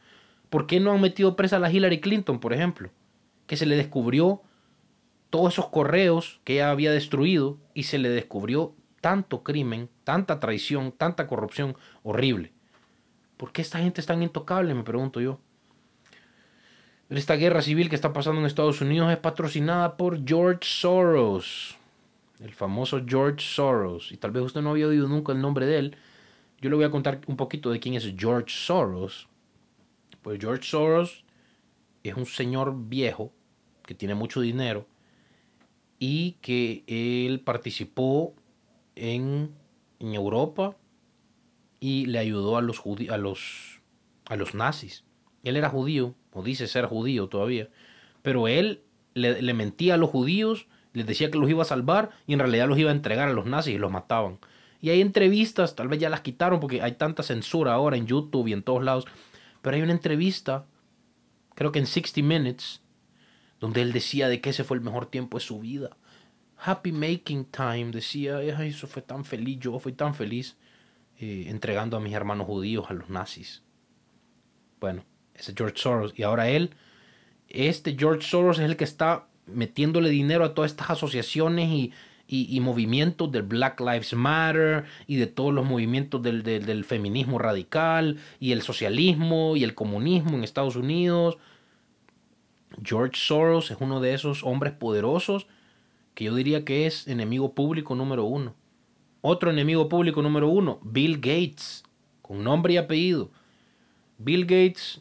[0.50, 2.90] ¿Por qué no han metido presa a la Hillary Clinton, por ejemplo?
[3.48, 4.42] Que se le descubrió
[5.30, 10.92] todos esos correos que ella había destruido y se le descubrió tanto crimen, tanta traición,
[10.92, 12.52] tanta corrupción horrible.
[13.36, 14.74] ¿Por qué esta gente es tan intocable?
[14.74, 15.40] Me pregunto yo.
[17.08, 21.78] Esta guerra civil que está pasando en Estados Unidos es patrocinada por George Soros,
[22.40, 24.12] el famoso George Soros.
[24.12, 25.96] Y tal vez usted no había oído nunca el nombre de él.
[26.60, 29.26] Yo le voy a contar un poquito de quién es George Soros.
[30.20, 31.24] Pues George Soros
[32.02, 33.32] es un señor viejo
[33.88, 34.86] que tiene mucho dinero
[35.98, 38.34] y que él participó
[38.96, 39.54] en,
[39.98, 40.76] en Europa
[41.80, 43.80] y le ayudó a los, a, los,
[44.26, 45.04] a los nazis.
[45.42, 47.70] Él era judío, o dice ser judío todavía,
[48.20, 48.82] pero él
[49.14, 52.40] le, le, mentía a los judíos, les decía que los iba a salvar y en
[52.40, 54.38] realidad los iba a entregar a los nazis y los mataban.
[54.82, 58.48] Y hay entrevistas, tal vez ya las quitaron porque hay tanta censura ahora en YouTube
[58.48, 59.06] y en todos lados,
[59.62, 60.66] pero hay una entrevista,
[61.54, 62.82] creo que en 60 Minutes,
[63.60, 65.96] donde él decía de que ese fue el mejor tiempo de su vida.
[66.60, 70.56] Happy Making Time, decía, eso fue tan feliz, yo fui tan feliz
[71.18, 73.62] eh, entregando a mis hermanos judíos a los nazis.
[74.80, 76.12] Bueno, ese George Soros.
[76.16, 76.70] Y ahora él,
[77.48, 81.92] este George Soros es el que está metiéndole dinero a todas estas asociaciones y,
[82.26, 88.18] y, movimientos del Black Lives Matter y de todos los movimientos del, del feminismo radical
[88.38, 91.38] y el socialismo y el comunismo en Estados Unidos
[92.82, 95.46] George Soros es uno de esos hombres poderosos
[96.14, 98.54] que yo diría que es enemigo público número uno.
[99.20, 101.84] Otro enemigo público número uno, Bill Gates,
[102.22, 103.30] con nombre y apellido.
[104.18, 105.00] Bill Gates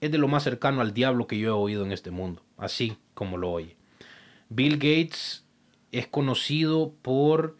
[0.00, 2.96] es de lo más cercano al diablo que yo he oído en este mundo, así
[3.14, 3.76] como lo oye.
[4.48, 5.44] Bill Gates
[5.92, 7.56] es conocido por,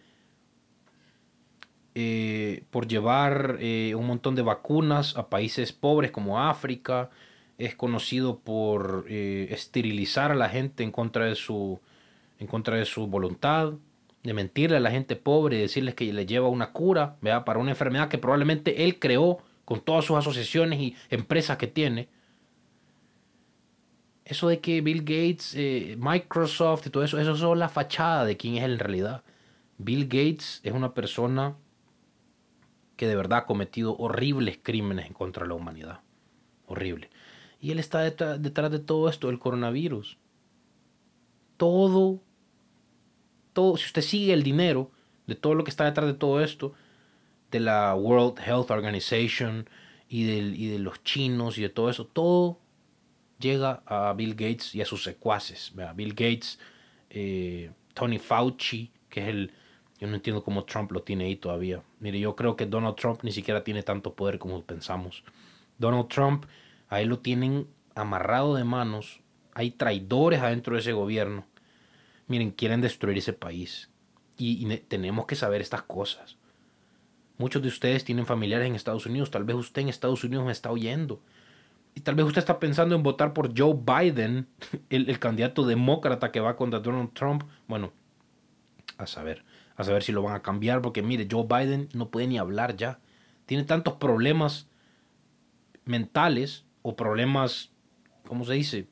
[1.94, 7.11] eh, por llevar eh, un montón de vacunas a países pobres como África,
[7.59, 11.81] es conocido por eh, esterilizar a la gente en contra de su
[12.38, 13.73] en contra de su voluntad,
[14.23, 17.16] de mentirle a la gente pobre, y decirles que le lleva una cura
[17.47, 22.09] para una enfermedad que probablemente él creó con todas sus asociaciones y empresas que tiene.
[24.25, 28.37] Eso de que Bill Gates, eh, Microsoft y todo eso, eso es la fachada de
[28.37, 29.23] quién es él en realidad.
[29.79, 31.57] Bill Gates es una persona
[32.97, 36.01] que de verdad ha cometido horribles crímenes en contra de la humanidad.
[36.66, 37.11] Horrible.
[37.66, 40.18] Y él está detrás, de todo esto, el coronavirus.
[41.57, 42.22] Todo,
[43.52, 44.92] todo, si usted sigue el dinero
[45.26, 46.74] de todo lo que está detrás de todo esto,
[47.50, 49.68] de la World Health Organization
[50.09, 52.61] y, y de los chinos y de todo eso, todo
[53.40, 55.72] llega a Bill Gates y a sus secuaces.
[55.96, 56.61] Bill Gates,
[57.11, 59.52] eh, Tony Fauci, que es el...
[59.98, 61.83] Yo no entiendo cómo Trump lo tiene ahí todavía.
[61.98, 65.24] Mire, yo creo que Donald Trump ni siquiera tiene tanto poder como pensamos.
[65.79, 66.46] Donald Trump
[66.88, 69.20] Ahí lo tienen amarrado de manos.
[69.55, 71.46] Hay traidores adentro de ese gobierno.
[72.29, 73.90] Miren, quieren destruir ese país.
[74.37, 76.37] Y, tenemos que saber estas cosas.
[77.38, 79.31] Muchos de ustedes tienen familiares en Estados Unidos.
[79.31, 81.20] Tal vez usted en Estados Unidos me está oyendo.
[81.94, 84.46] Y tal vez usted está pensando en votar por Joe Biden,
[84.90, 87.44] el, el candidato demócrata que va contra Donald Trump.
[87.66, 87.92] Bueno,
[88.99, 89.44] a saber,
[89.77, 90.83] a saber si lo van a cambiar.
[90.83, 93.01] Porque mire, Joe Biden no puede ni hablar ya.
[93.46, 94.68] Tiene tantos problemas
[95.85, 97.72] mentales o problemas,
[98.27, 98.88] ¿cómo se dice?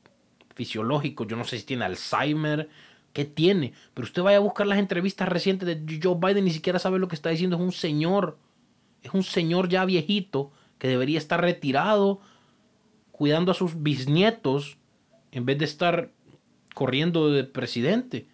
[0.54, 1.26] Fisiológicos.
[1.28, 2.68] Yo no sé si tiene Alzheimer
[3.14, 3.72] ¿Qué tiene?
[3.94, 7.07] Pero usted vaya a buscar las entrevistas recientes de Joe Biden, ni siquiera sabe lo
[7.07, 7.57] que está diciendo.
[7.57, 8.38] Es un señor,
[9.04, 12.20] es un señor ya viejito que debería estar retirado,
[13.12, 14.78] cuidando a sus bisnietos,
[15.30, 16.11] en vez de estar
[16.74, 18.26] corriendo de presidente.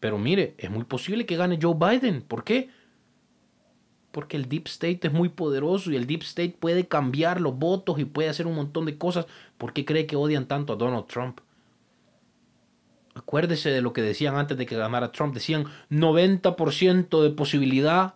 [0.00, 2.22] Pero mire, es muy posible que gane Joe Biden.
[2.22, 2.70] ¿Por qué?
[4.12, 7.98] Porque el Deep State es muy poderoso y el Deep State puede cambiar los votos
[7.98, 9.26] y puede hacer un montón de cosas.
[9.58, 11.40] ¿Por qué cree que odian tanto a Donald Trump?
[13.14, 15.34] Acuérdese de lo que decían antes de que ganara Trump.
[15.34, 18.14] Decían 90% de posibilidad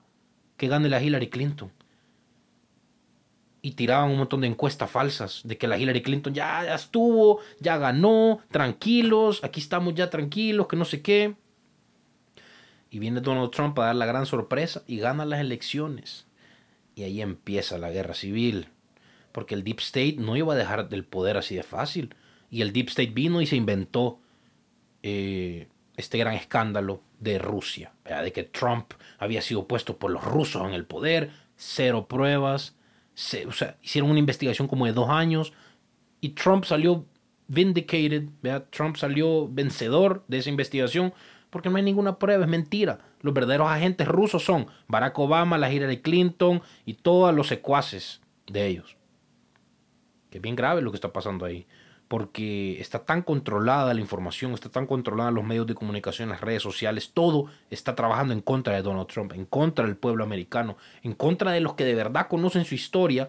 [0.56, 1.72] que gane la Hillary Clinton.
[3.62, 7.40] Y tiraban un montón de encuestas falsas de que la Hillary Clinton ya, ya estuvo,
[7.58, 11.34] ya ganó, tranquilos, aquí estamos ya tranquilos, que no sé qué.
[12.90, 16.26] Y viene Donald Trump a dar la gran sorpresa y gana las elecciones.
[16.94, 18.68] Y ahí empieza la guerra civil.
[19.32, 22.14] Porque el Deep State no iba a dejar del poder así de fácil.
[22.50, 24.20] Y el Deep State vino y se inventó
[25.02, 30.66] eh, este gran escándalo de Rusia, de que Trump había sido puesto por los rusos
[30.66, 32.76] en el poder, cero pruebas,
[33.46, 35.54] o sea, hicieron una investigación como de dos años
[36.20, 37.06] y Trump salió
[37.48, 38.28] vindicated,
[38.70, 41.14] Trump salió vencedor de esa investigación
[41.50, 42.98] porque no hay ninguna prueba, es mentira.
[43.20, 48.66] Los verdaderos agentes rusos son Barack Obama, la Hillary Clinton y todos los secuaces de
[48.66, 48.96] ellos.
[50.30, 51.66] Que es bien grave lo que está pasando ahí
[52.08, 56.62] porque está tan controlada la información, está tan controlada los medios de comunicación, las redes
[56.62, 61.14] sociales, todo está trabajando en contra de Donald Trump, en contra del pueblo americano, en
[61.14, 63.28] contra de los que de verdad conocen su historia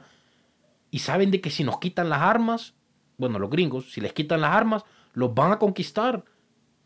[0.91, 2.75] y saben de que si nos quitan las armas,
[3.17, 6.23] bueno, los gringos, si les quitan las armas, los van a conquistar,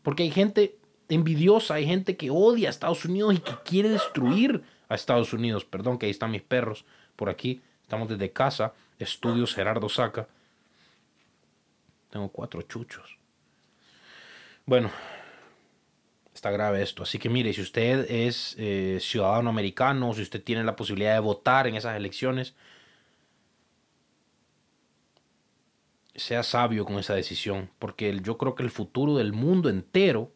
[0.02, 4.62] porque hay gente envidiosa, hay gente que odia a Estados Unidos y que quiere destruir
[4.88, 5.64] a Estados Unidos.
[5.64, 6.84] Perdón que ahí están mis perros
[7.16, 10.28] por aquí, estamos desde casa, estudios Gerardo Saca.
[12.10, 13.18] Tengo cuatro chuchos.
[14.66, 14.90] Bueno,
[16.34, 17.02] está grave esto.
[17.02, 21.20] Así que mire, si usted es eh, ciudadano americano, si usted tiene la posibilidad de
[21.20, 22.54] votar en esas elecciones,
[26.14, 30.30] sea sabio con esa decisión, porque yo creo que el futuro del mundo entero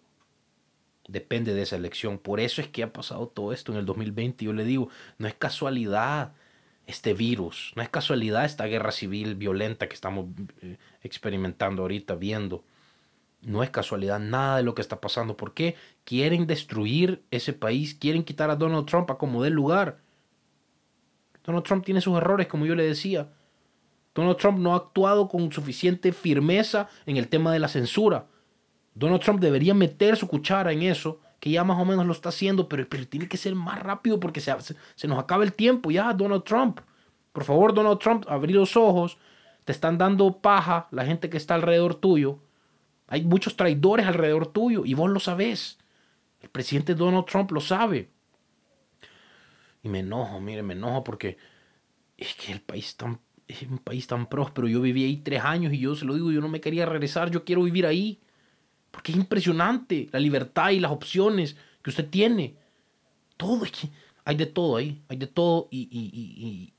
[1.08, 2.18] depende de esa elección.
[2.18, 4.44] Por eso es que ha pasado todo esto en el 2020.
[4.44, 4.88] Yo le digo,
[5.18, 6.32] no es casualidad
[6.86, 7.72] este virus.
[7.76, 10.26] No es casualidad esta guerra civil violenta que estamos
[10.62, 12.64] eh, experimentando ahorita, viendo.
[13.42, 15.36] No es casualidad nada de lo que está pasando.
[15.36, 15.76] ¿Por qué?
[16.04, 19.98] Quieren destruir ese país, quieren quitar a Donald Trump a como dé lugar.
[21.44, 23.28] Donald Trump tiene sus errores, como yo le decía.
[24.14, 28.26] Donald Trump no ha actuado con suficiente firmeza en el tema de la censura.
[28.96, 32.30] Donald Trump debería meter su cuchara en eso que ya más o menos lo está
[32.30, 34.54] haciendo, pero, pero tiene que ser más rápido porque se,
[34.94, 36.80] se nos acaba el tiempo ya, Donald Trump.
[37.32, 39.18] Por favor, Donald Trump, abrí los ojos.
[39.66, 42.38] Te están dando paja la gente que está alrededor tuyo.
[43.08, 45.78] Hay muchos traidores alrededor tuyo y vos lo sabés.
[46.40, 48.08] El presidente Donald Trump lo sabe.
[49.82, 51.36] Y me enojo, mire, me enojo porque
[52.16, 54.68] es que el país tan, es un país tan próspero.
[54.68, 57.30] Yo viví ahí tres años y yo se lo digo, yo no me quería regresar,
[57.30, 58.20] yo quiero vivir ahí.
[58.96, 62.56] Porque es impresionante la libertad y las opciones que usted tiene.
[63.36, 63.62] Todo,
[64.24, 66.72] hay de todo ahí, hay de todo y,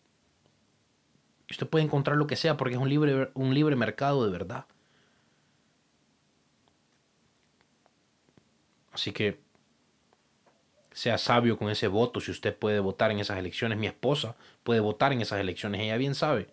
[1.48, 4.66] usted puede encontrar lo que sea porque es un libre, un libre mercado de verdad.
[8.92, 9.40] Así que
[10.92, 13.78] sea sabio con ese voto si usted puede votar en esas elecciones.
[13.78, 15.82] Mi esposa puede votar en esas elecciones.
[15.82, 16.50] Ella bien sabe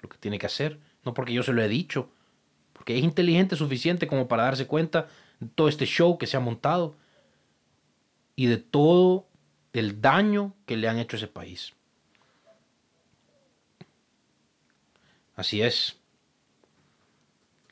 [0.00, 0.80] lo que tiene que hacer.
[1.04, 2.08] No porque yo se lo he dicho,
[2.84, 5.08] que es inteligente suficiente como para darse cuenta
[5.40, 6.96] de todo este show que se ha montado
[8.34, 9.26] y de todo
[9.72, 11.72] el daño que le han hecho a ese país.
[15.34, 15.98] Así es.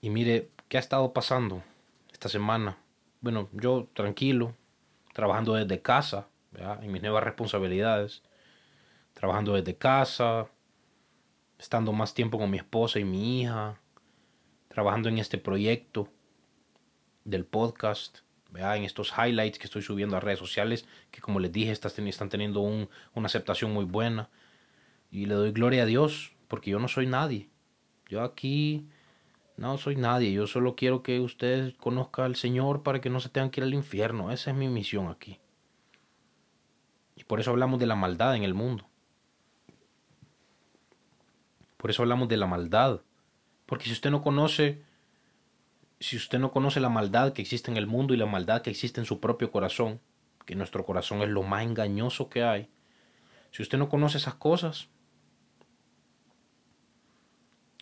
[0.01, 1.62] Y mire, ¿qué ha estado pasando
[2.12, 2.77] esta semana?
[3.21, 4.55] Bueno, yo tranquilo,
[5.14, 6.29] trabajando desde casa,
[6.83, 8.23] en mis nuevas responsabilidades,
[9.14, 10.47] trabajando desde casa,
[11.59, 13.81] estando más tiempo con mi esposa y mi hija,
[14.74, 16.08] trabajando en este proyecto
[17.25, 18.18] del podcast,
[18.56, 22.60] en estos highlights que estoy subiendo a redes sociales, que como les dije, están teniendo
[22.60, 24.31] una aceptación muy buena.
[25.12, 27.48] Y le doy gloria a Dios, porque yo no soy nadie.
[28.08, 28.88] Yo aquí
[29.56, 30.33] no soy nadie.
[30.33, 33.64] Yo solo quiero que ustedes conozcan al Señor para que no se tengan que ir
[33.64, 34.33] al infierno.
[34.33, 35.38] Esa es mi misión aquí.
[37.14, 38.88] Y por eso hablamos de la maldad en el mundo.
[41.77, 43.02] Por eso hablamos de la maldad
[43.67, 44.83] porque si usted no conoce,
[46.00, 48.71] si usted no conoce la maldad que existe en el mundo y la maldad que
[48.71, 50.00] existe en su propio corazón,
[50.44, 52.69] que nuestro corazón es lo más engañoso que hay,
[53.50, 54.88] si usted no conoce esas cosas,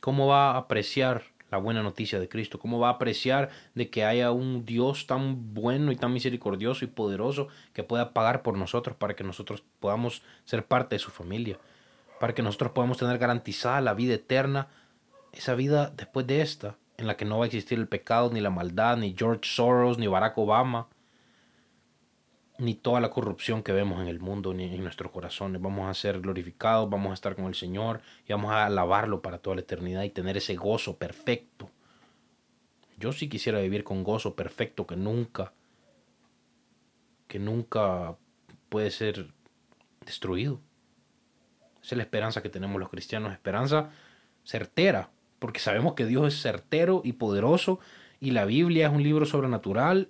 [0.00, 2.58] ¿cómo va a apreciar la buena noticia de Cristo?
[2.58, 6.88] ¿Cómo va a apreciar de que haya un Dios tan bueno y tan misericordioso y
[6.88, 11.58] poderoso que pueda pagar por nosotros para que nosotros podamos ser parte de su familia?
[12.20, 14.68] Para que nosotros podamos tener garantizada la vida eterna,
[15.32, 18.40] esa vida después de esta, en la que no va a existir el pecado, ni
[18.40, 20.88] la maldad, ni George Soros, ni Barack Obama,
[22.58, 25.60] ni toda la corrupción que vemos en el mundo, ni en nuestros corazones.
[25.60, 29.38] Vamos a ser glorificados, vamos a estar con el Señor y vamos a alabarlo para
[29.38, 31.70] toda la eternidad y tener ese gozo perfecto.
[32.98, 35.52] Yo sí quisiera vivir con gozo perfecto que nunca,
[37.26, 38.16] que nunca
[38.68, 39.32] puede ser
[40.04, 40.60] destruido.
[41.82, 43.90] Esa es la esperanza que tenemos los cristianos, esperanza
[44.44, 45.10] certera,
[45.42, 47.80] porque sabemos que Dios es certero y poderoso
[48.20, 50.08] y la Biblia es un libro sobrenatural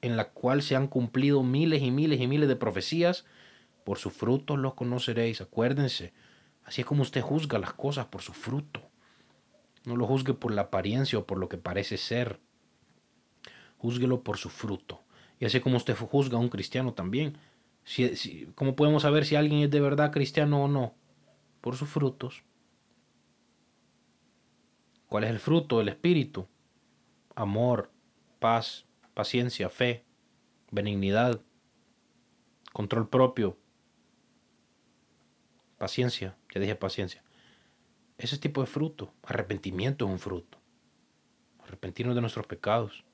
[0.00, 3.26] en la cual se han cumplido miles y miles y miles de profecías,
[3.84, 5.42] por sus frutos los conoceréis.
[5.42, 6.14] Acuérdense,
[6.64, 8.80] así es como usted juzga las cosas por su fruto.
[9.84, 12.40] No lo juzgue por la apariencia o por lo que parece ser.
[13.76, 15.02] Júzguelo por su fruto.
[15.38, 17.36] Y así como usted juzga a un cristiano también.
[17.84, 20.94] Si, ¿Cómo podemos saber si alguien es de verdad cristiano o no?
[21.60, 22.45] Por sus frutos.
[25.08, 26.48] ¿Cuál es el fruto del Espíritu?
[27.34, 27.90] Amor,
[28.38, 30.04] paz, paciencia, fe,
[30.70, 31.40] benignidad,
[32.72, 33.56] control propio,
[35.78, 37.22] paciencia, ya dije paciencia.
[38.18, 40.58] Ese tipo de fruto, arrepentimiento es un fruto.
[41.64, 43.04] Arrepentirnos de nuestros pecados.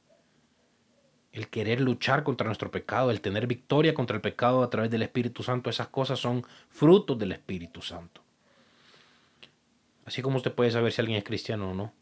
[1.32, 5.02] El querer luchar contra nuestro pecado, el tener victoria contra el pecado a través del
[5.02, 8.21] Espíritu Santo, esas cosas son frutos del Espíritu Santo.
[10.04, 11.92] Así como usted puede saber si alguien es cristiano o no.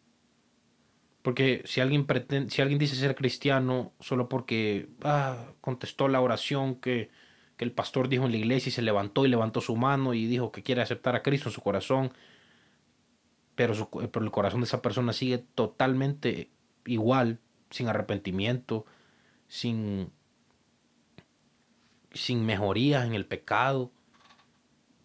[1.22, 2.06] Porque si alguien,
[2.48, 7.10] si alguien dice ser cristiano solo porque ah, contestó la oración que,
[7.58, 10.26] que, el pastor dijo en la iglesia y se levantó y levantó su mano y
[10.26, 12.12] dijo que quiere aceptar a Cristo en su corazón,
[13.54, 16.48] pero, su, pero el corazón de esa persona sigue totalmente
[16.86, 17.38] igual,
[17.68, 18.86] sin arrepentimiento,
[19.46, 20.10] sin,
[22.12, 23.92] sin mejorías en el pecado,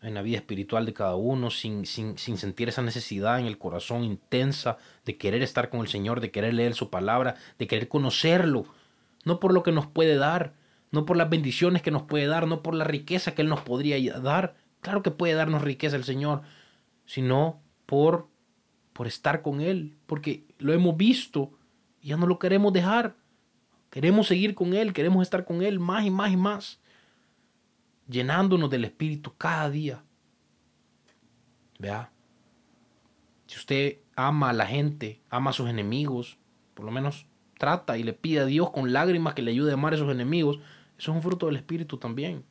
[0.05, 3.57] en la vida espiritual de cada uno, sin, sin, sin, sentir esa necesidad en el
[3.57, 7.87] corazón intensa de querer estar con el Señor, de querer leer su palabra, de querer
[7.87, 8.65] conocerlo,
[9.23, 10.53] no por lo que nos puede dar,
[10.91, 13.61] no por las bendiciones que nos puede dar, no por la riqueza que Él nos
[13.61, 16.43] podría dar, claro que puede darnos riqueza el Señor,
[17.07, 18.27] sino por,
[18.93, 21.51] por estar con Él, porque lo hemos visto
[21.99, 23.15] y ya no lo queremos dejar,
[23.89, 26.79] queremos seguir con Él, queremos estar con Él más y más y más
[28.07, 30.03] llenándonos del Espíritu cada día.
[31.79, 32.11] Vea,
[33.47, 36.37] si usted ama a la gente, ama a sus enemigos,
[36.73, 37.25] por lo menos
[37.57, 40.11] trata y le pide a Dios con lágrimas que le ayude a amar a sus
[40.11, 40.57] enemigos,
[40.97, 42.43] eso es un fruto del Espíritu también.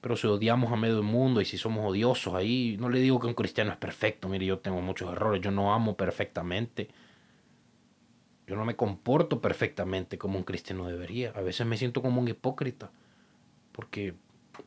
[0.00, 3.28] Pero si odiamos a medio mundo y si somos odiosos ahí, no le digo que
[3.28, 6.88] un cristiano es perfecto, mire, yo tengo muchos errores, yo no amo perfectamente
[8.46, 11.32] yo no me comporto perfectamente como un cristiano debería.
[11.34, 12.90] A veces me siento como un hipócrita
[13.72, 14.14] porque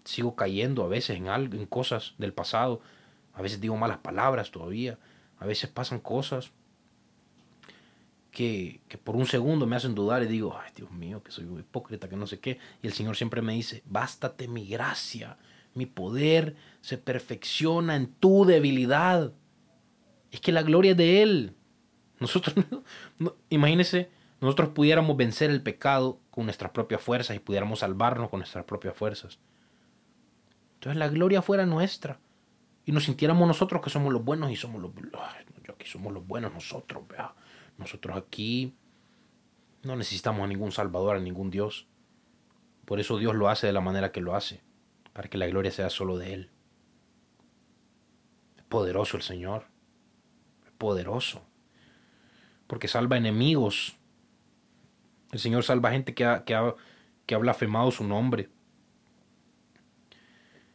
[0.03, 2.81] sigo cayendo a veces en algo, en cosas del pasado.
[3.33, 4.97] A veces digo malas palabras todavía.
[5.39, 6.51] A veces pasan cosas
[8.31, 11.45] que, que, por un segundo me hacen dudar y digo, ay Dios mío, que soy
[11.45, 12.59] un hipócrita, que no sé qué.
[12.81, 15.37] Y el Señor siempre me dice, bástate mi gracia,
[15.73, 19.33] mi poder se perfecciona en tu debilidad.
[20.31, 21.55] Es que la gloria es de Él.
[22.25, 22.55] Nosotros,
[23.19, 24.09] no, imagínense,
[24.41, 28.95] nosotros pudiéramos vencer el pecado con nuestras propias fuerzas y pudiéramos salvarnos con nuestras propias
[28.95, 29.37] fuerzas.
[30.73, 32.19] Entonces la gloria fuera nuestra.
[32.83, 34.91] Y nos sintiéramos nosotros que somos los buenos y somos los...
[35.63, 37.35] Yo aquí somos los buenos nosotros, vea.
[37.77, 38.73] Nosotros aquí
[39.83, 41.85] no necesitamos a ningún salvador, a ningún Dios.
[42.85, 44.63] Por eso Dios lo hace de la manera que lo hace,
[45.13, 46.49] para que la gloria sea solo de Él.
[48.57, 49.65] Es poderoso el Señor,
[50.65, 51.43] es poderoso
[52.67, 53.97] porque salva enemigos.
[55.31, 56.75] El Señor salva gente que ha, que ha,
[57.25, 58.49] que blasfemado su nombre.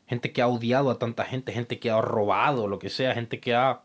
[0.07, 3.41] Gente que ha odiado a tanta gente, gente que ha robado, lo que sea, gente
[3.41, 3.83] que ha,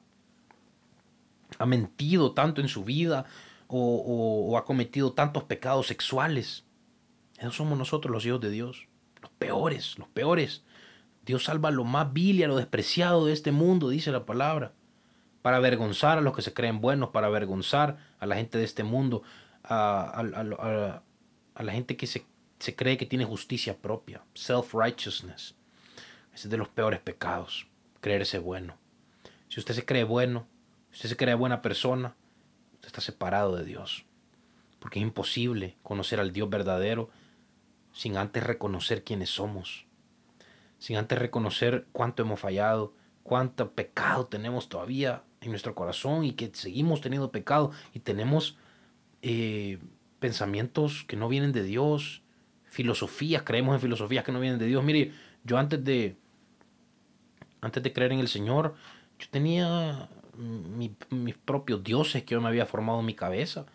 [1.60, 3.26] ha mentido tanto en su vida
[3.68, 6.66] o, o ha cometido tantos pecados sexuales.
[7.38, 8.88] Esos somos nosotros los hijos de Dios.
[9.22, 10.64] Los peores, los peores.
[11.26, 14.26] Dios salva a lo más vil y a lo despreciado de este mundo, dice la
[14.26, 14.74] palabra
[15.46, 18.84] para avergonzar a los que se creen buenos, para avergonzar a la gente de este
[18.84, 19.22] mundo,
[19.64, 22.26] a, la gente que se,
[22.76, 25.54] cree que tiene justicia propia, self-righteousness.
[26.34, 27.68] Ese es de los peores pecados,
[28.02, 28.76] creerse bueno.
[29.48, 30.48] Si usted se cree bueno,
[30.90, 32.16] si usted se cree buena persona,
[32.74, 34.04] usted está separado de Dios.
[34.80, 37.12] Porque es imposible conocer al Dios verdadero
[37.94, 39.86] sin antes reconocer quiénes somos,
[40.80, 46.52] sin antes reconocer cuánto hemos fallado, cuánto pecado tenemos todavía en nuestro corazón y que
[46.54, 48.58] seguimos teniendo pecado y tenemos
[49.22, 49.80] eh,
[50.20, 52.22] pensamientos que no vienen de Dios,
[52.66, 54.84] filosofías, creemos en filosofías que no vienen de Dios.
[54.84, 56.18] Mire, yo antes de,
[57.62, 58.76] antes de creer en el Señor,
[59.20, 63.66] yo tenía mis propios dioses que yo me había formado en mi cabeza.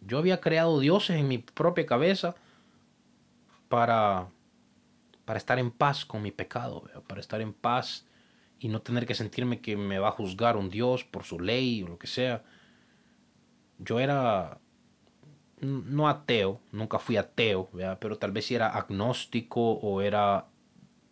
[0.00, 2.34] Yo había creado dioses en mi propia cabeza
[3.68, 4.28] para,
[5.24, 8.07] para estar en paz con mi pecado, para estar en paz
[8.58, 11.82] y no tener que sentirme que me va a juzgar un Dios por su ley
[11.82, 12.44] o lo que sea.
[13.78, 14.60] Yo era
[15.60, 20.46] no ateo, nunca fui ateo, pero tal vez si era agnóstico o era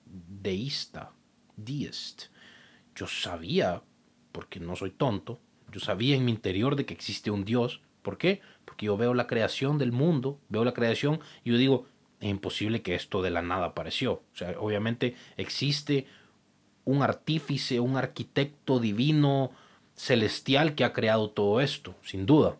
[0.04, 1.12] deísta,
[1.56, 2.24] deist.
[2.94, 3.82] Yo sabía,
[4.32, 5.40] porque no soy tonto,
[5.72, 7.82] yo sabía en mi interior de que existe un Dios.
[8.02, 8.40] ¿Por qué?
[8.64, 11.86] Porque yo veo la creación del mundo, veo la creación y yo digo,
[12.20, 14.22] es imposible que esto de la nada apareció.
[14.32, 16.06] O sea, obviamente existe
[16.86, 19.50] un artífice, un arquitecto divino,
[19.94, 22.56] celestial que ha creado todo esto, sin duda.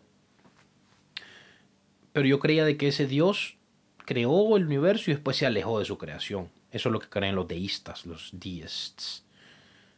[2.13, 3.57] Pero yo creía de que ese Dios
[4.05, 6.49] creó el universo y después se alejó de su creación.
[6.71, 9.23] Eso es lo que creen los deístas, los deists.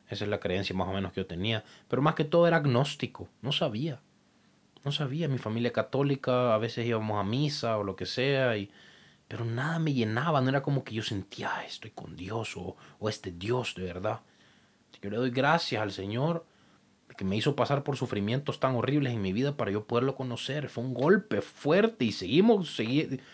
[0.09, 1.63] Esa es la creencia más o menos que yo tenía.
[1.88, 3.27] Pero más que todo era agnóstico.
[3.41, 3.99] No sabía.
[4.84, 5.27] No sabía.
[5.27, 8.57] Mi familia católica, a veces íbamos a misa o lo que sea.
[8.57, 8.69] Y,
[9.30, 10.41] pero nada me llenaba.
[10.41, 14.21] No era como que yo sentía, estoy con Dios o, o este Dios de verdad.
[15.01, 16.45] Yo le doy gracias al Señor
[17.15, 20.67] que me hizo pasar por sufrimientos tan horribles en mi vida para yo poderlo conocer.
[20.67, 22.75] Fue un golpe fuerte y seguimos,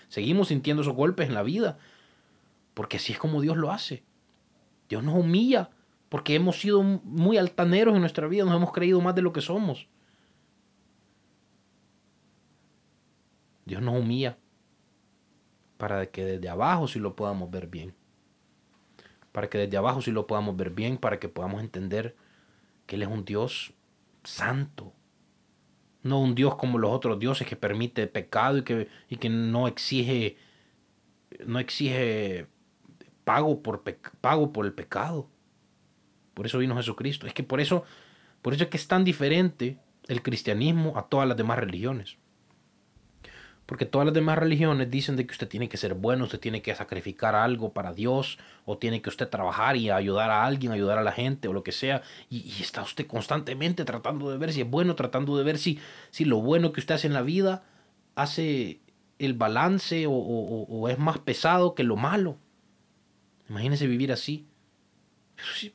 [0.10, 1.80] seguimos sintiendo esos golpes en la vida.
[2.74, 4.04] Porque así es como Dios lo hace.
[4.90, 5.70] Dios nos humilla
[6.10, 9.42] porque hemos sido muy altaneros en nuestra vida, nos hemos creído más de lo que
[9.42, 9.88] somos.
[13.66, 14.38] Dios nos humilla
[15.78, 17.94] para que desde abajo sí lo podamos ver bien.
[19.32, 22.16] Para que desde abajo sí lo podamos ver bien, para que podamos entender
[22.86, 23.74] que Él es un Dios
[24.24, 24.94] santo.
[26.04, 29.68] No un Dios como los otros dioses que permite pecado y que, y que no
[29.68, 30.38] exige
[31.46, 32.48] no exige
[33.24, 33.84] pago por,
[34.22, 35.30] pago por el pecado.
[36.34, 37.28] Por eso vino Jesucristo.
[37.28, 37.84] Es que por eso,
[38.42, 42.18] por eso es que es tan diferente el cristianismo a todas las demás religiones.
[43.66, 46.62] Porque todas las demás religiones dicen de que usted tiene que ser bueno, usted tiene
[46.62, 51.00] que sacrificar algo para Dios, o tiene que usted trabajar y ayudar a alguien, ayudar
[51.00, 52.04] a la gente, o lo que sea.
[52.30, 55.80] Y, está usted constantemente tratando de ver si es bueno, tratando de ver si,
[56.12, 57.64] si lo bueno que usted hace en la vida
[58.16, 58.80] hace
[59.20, 62.38] el balance o, es más pesado que lo malo.
[63.50, 64.48] Imagínese vivir así.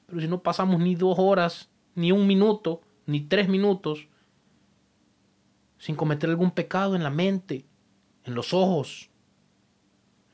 [0.06, 4.08] Pero si no pasamos ni dos horas, ni un minuto, ni tres minutos,
[5.78, 7.64] sin cometer algún pecado en la mente,
[8.30, 9.10] en los ojos,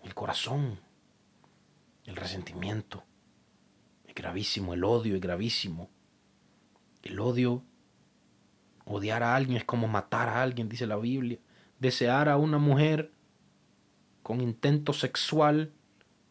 [0.03, 0.79] el corazón,
[2.05, 3.03] el resentimiento.
[4.05, 5.89] Es gravísimo, el odio es gravísimo.
[7.03, 7.63] El odio,
[8.85, 11.39] odiar a alguien es como matar a alguien, dice la Biblia.
[11.79, 13.13] Desear a una mujer
[14.23, 15.73] con intento sexual,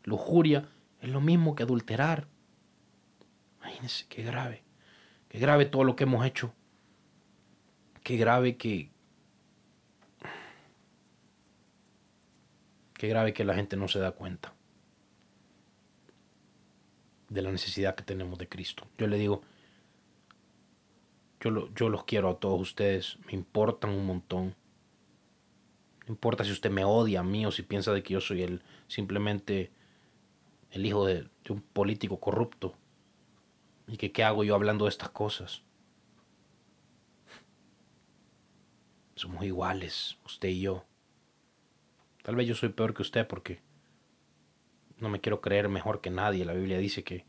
[0.03, 0.69] lujuria,
[1.01, 2.27] es lo mismo que adulterar.
[3.57, 4.63] Imagínense, qué grave.
[5.29, 6.53] Qué grave todo lo que hemos hecho.
[8.03, 8.91] Qué grave que,
[12.97, 14.53] Qué grave que la gente no se da cuenta
[17.29, 18.87] de la necesidad que tenemos de Cristo.
[18.97, 19.41] Yo le digo,
[21.39, 24.55] yo, yo los quiero a todos ustedes, me importan un montón.
[26.07, 28.43] No importa si usted me odia a mí o si piensa de que yo soy
[28.43, 29.71] el simplemente
[30.71, 32.75] el hijo de, de un político corrupto.
[33.87, 35.61] Y que qué hago yo hablando de estas cosas.
[39.15, 40.85] Somos iguales, usted y yo.
[42.25, 43.59] Tal vez yo soy peor que usted porque
[44.97, 46.43] no me quiero creer mejor que nadie.
[46.43, 47.23] La Biblia dice que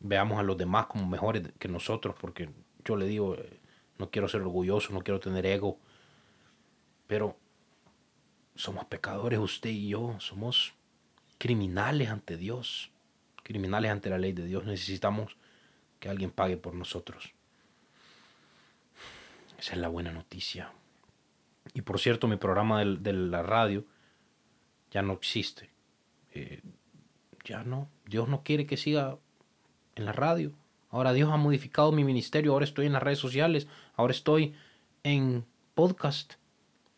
[0.00, 2.50] veamos a los demás como mejores que nosotros porque
[2.84, 3.58] yo le digo, eh,
[3.96, 5.78] no quiero ser orgulloso, no quiero tener ego.
[7.06, 7.38] Pero
[8.54, 10.74] somos pecadores usted y yo, somos
[11.38, 12.90] criminales ante Dios,
[13.42, 14.66] criminales ante la ley de Dios.
[14.66, 15.38] Necesitamos
[16.00, 17.32] que alguien pague por nosotros.
[19.58, 20.70] Esa es la buena noticia.
[21.74, 23.84] Y por cierto, mi programa de, la radio
[24.90, 25.70] ya no existe.
[26.32, 26.62] Eh,
[27.44, 27.88] ya no.
[28.06, 29.18] Dios no quiere que siga
[29.94, 30.52] en la radio.
[30.90, 32.52] Ahora Dios ha modificado mi ministerio.
[32.52, 33.66] Ahora estoy en las redes sociales.
[33.94, 34.54] Ahora estoy
[35.02, 35.44] en
[35.74, 36.34] podcast.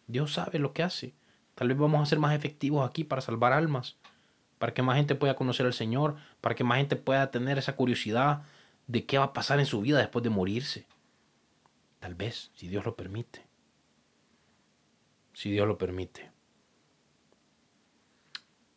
[0.07, 1.15] Dios sabe lo que hace.
[1.55, 3.97] Tal vez vamos a ser más efectivos aquí para salvar almas.
[4.59, 6.17] Para que más gente pueda conocer al Señor.
[6.41, 8.43] Para que más gente pueda tener esa curiosidad
[8.87, 10.87] de qué va a pasar en su vida después de morirse.
[12.01, 13.48] Tal vez, si Dios lo permite
[15.39, 16.33] si Dios lo permite.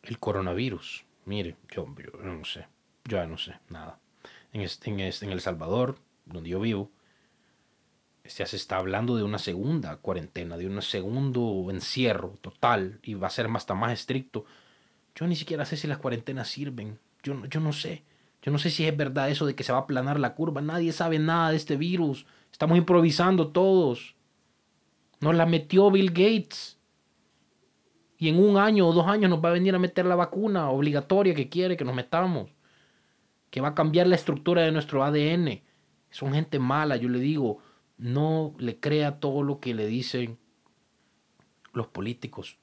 [0.04, 1.88] El coronavirus, mire, yo,
[2.22, 2.68] no sé,
[3.04, 3.98] yo ya no sé nada.
[4.52, 6.88] En, en, en El Salvador donde yo vivo,
[8.24, 13.26] ya se está hablando de una segunda cuarentena, de un segundo encierro total y va
[13.26, 14.44] a ser hasta más estricto.
[15.16, 17.00] Yo ni siquiera sé si las cuarentenas sirven.
[17.24, 18.04] Yo, yo no sé.
[18.40, 20.62] Yo no sé si es verdad eso de que se va a aplanar la curva.
[20.62, 22.24] Nadie sabe nada de este virus.
[22.52, 24.14] Estamos improvisando todos.
[25.22, 26.80] Nos la metió Bill Gates.
[28.18, 30.68] Y en un año o dos años nos va a venir a meter la vacuna
[30.68, 32.50] obligatoria que quiere que nos metamos.
[33.48, 35.62] Que va a cambiar la estructura de nuestro ADN.
[36.10, 37.58] Son gente mala, yo le digo.
[37.98, 40.38] No le crea todo lo que le dicen
[41.72, 42.58] los políticos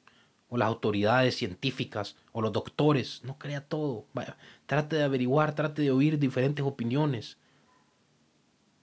[0.49, 3.23] o las autoridades científicas o los doctores.
[3.23, 4.05] No crea todo.
[4.65, 7.37] Trate de averiguar, trate de oír diferentes opiniones.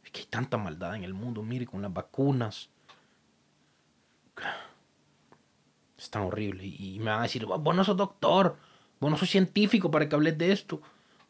[0.03, 2.71] Es que hay tanta maldad en el mundo, mire, con las vacunas.
[5.99, 6.65] Es tan horrible.
[6.65, 8.57] Y me van a decir, vos no sos doctor,
[9.01, 10.81] vos no sos científico para que hables de esto.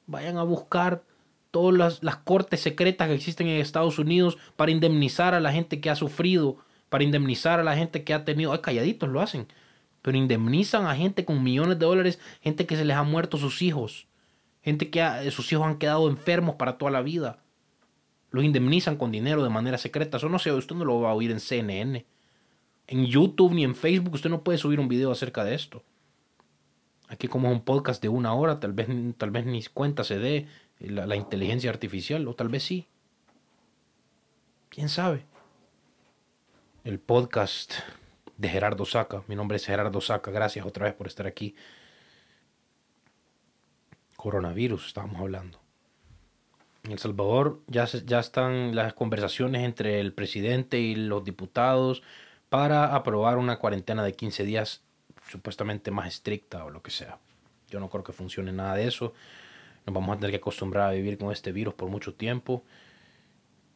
[0.07, 1.03] Vayan a buscar
[1.51, 5.91] todas las, cortes secretas que existen en Estados Unidos para indemnizar a la gente que
[5.91, 8.53] ha sufrido, para indemnizar a la gente que ha tenido...
[8.53, 9.49] Ay, calladitos lo hacen
[10.07, 13.61] pero indemnizan a gente con millones de dólares, gente que se les ha muerto sus
[13.61, 14.07] hijos,
[14.63, 15.03] gente que
[15.33, 17.41] sus hijos han quedado enfermos para toda la vida.
[18.31, 20.19] Los indemnizan con dinero de manera secreta.
[20.19, 22.07] Eso no sé, usted no lo va a oír en CNN.
[22.89, 25.83] En YouTube ni en Facebook usted no puede subir un video acerca de esto.
[27.09, 30.19] Aquí como es un podcast de una hora, tal vez, tal vez ni cuenta se
[30.19, 32.87] dé la, la inteligencia artificial, o tal vez sí.
[34.69, 35.25] ¿Quién sabe?
[36.85, 37.75] El podcast
[38.37, 39.23] de Gerardo Saca.
[39.27, 40.31] Mi nombre es Gerardo Saca.
[40.31, 41.55] Gracias otra vez por estar aquí.
[44.17, 45.61] Coronavirus, estábamos hablando.
[46.85, 52.03] En El Salvador ya, ya están las conversaciones entre el presidente y los diputados
[52.57, 54.81] para aprobar una cuarentena de 15 días
[55.29, 57.19] supuestamente más estricta o lo que sea.
[57.69, 59.13] Yo no creo que funcione nada de eso.
[59.85, 62.65] Nos vamos a tener que acostumbrar a vivir con este virus por mucho tiempo.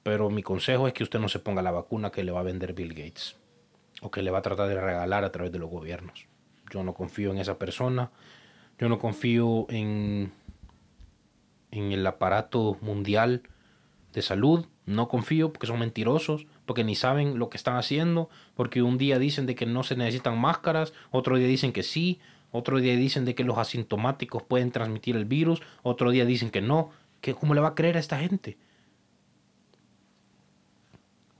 [0.03, 2.43] Pero mi consejo es que usted no se ponga la vacuna que le va a
[2.43, 3.37] vender Bill Gates
[4.01, 6.25] o que le va a tratar de regalar a través de los gobiernos.
[6.71, 8.11] Yo no confío en esa persona,
[8.79, 10.33] yo no confío en,
[11.71, 13.43] en el aparato mundial
[14.15, 18.83] de salud, no confío porque son mentirosos, porque ni saben lo que están haciendo, porque
[18.83, 22.21] un día dicen de que no se necesitan máscaras, otro día dicen que sí,
[22.53, 26.61] otro día dicen de que los asintomáticos pueden transmitir el virus, otro día dicen que
[26.61, 26.91] no.
[27.21, 28.59] ¿Qué, ¿Cómo le va a creer a esta gente?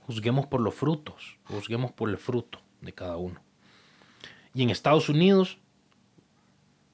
[0.07, 3.41] Juzguemos por los frutos, juzguemos por el fruto de cada uno.
[4.53, 5.57] Y en Estados Unidos,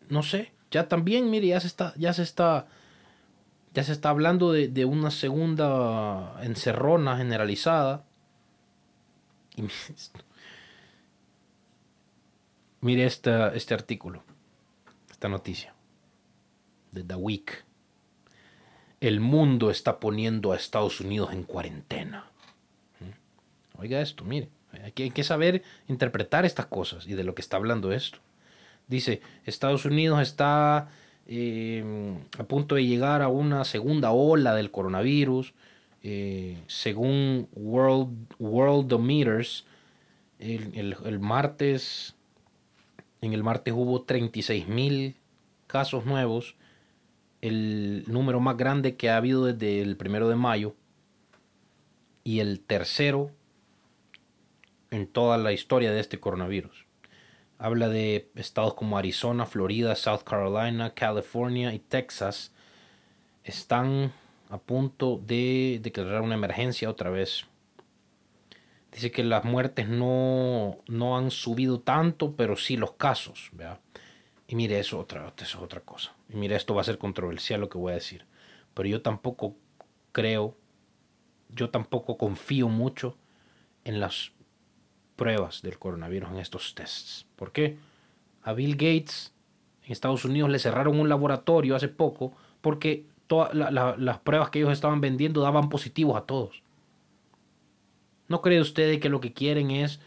[0.10, 2.68] no sé, ya también, mire, ya se está, ya se está,
[3.78, 8.04] ya se está hablando de, una segunda encerrona generalizada.
[9.56, 9.62] Y
[12.82, 14.24] mire este, este artículo,
[15.12, 15.76] esta noticia
[16.92, 17.66] de The Week.
[19.00, 22.32] El mundo está poniendo a Estados Unidos en cuarentena.
[23.78, 24.50] Oiga esto, mire,
[24.84, 28.18] hay que, saber interpretar estas cosas y de lo que está hablando esto.
[28.88, 30.90] Dice, Estados Unidos está
[31.28, 35.54] em, a punto de llegar a una segunda ola del coronavirus.
[36.04, 39.66] Eh, según World, Worldometers,
[40.40, 42.16] el, el, martes,
[43.22, 45.16] en el martes hubo 36 mil
[45.68, 46.56] casos nuevos,
[47.42, 50.76] el número más grande que ha habido desde el primero de mayo,
[52.24, 53.32] y el tercero
[54.92, 56.87] en toda la historia de este coronavirus.
[57.60, 62.52] Habla de estados como Arizona, Florida, South Carolina, California y Texas
[63.44, 64.12] están
[64.50, 67.46] a punto de declarar una emergencia otra vez.
[68.92, 73.52] Dice que las muertes no, no han subido tanto, pero sí los casos.
[74.48, 76.16] Y mire, eso, otra, eso es otra cosa.
[76.30, 78.26] Y mire, esto va a ser controversial lo que voy a decir.
[78.74, 79.56] Pero yo tampoco
[80.12, 80.56] creo,
[81.50, 83.18] yo tampoco confío mucho
[83.84, 84.32] en las
[85.18, 87.26] pruebas del coronavirus en estos tests.
[87.36, 87.78] ¿Por qué?
[88.44, 89.34] A Bill Gates
[89.84, 94.72] en Estados Unidos le cerraron un laboratorio hace poco porque todas las pruebas que ellos
[94.72, 96.64] estaban vendiendo daban positivos a todos.
[98.30, 100.00] ¿No cree usted que lo que quieren es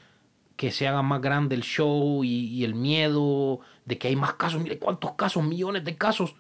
[0.57, 4.63] que se haga más grande el show y, el miedo de que hay más casos?
[4.63, 6.35] Mire cuántos casos, millones de casos.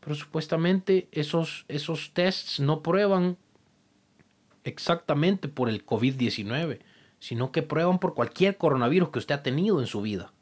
[0.00, 3.36] Pero supuestamente esos, esos tests no prueban
[4.64, 6.80] exactamente por el COVID-19
[7.22, 10.32] sino que prueban por cualquier coronavirus que usted ha tenido en su vida.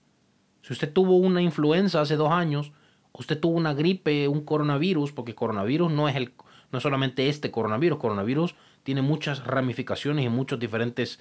[0.63, 2.73] Si usted tuvo una influenza hace dos años,
[3.13, 6.33] usted tuvo una gripe, un coronavirus, porque coronavirus no es, el,
[6.73, 11.21] no solamente este coronavirus, coronavirus tiene muchas ramificaciones y muchas diferentes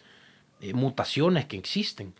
[0.61, 2.13] eh, mutaciones que existen.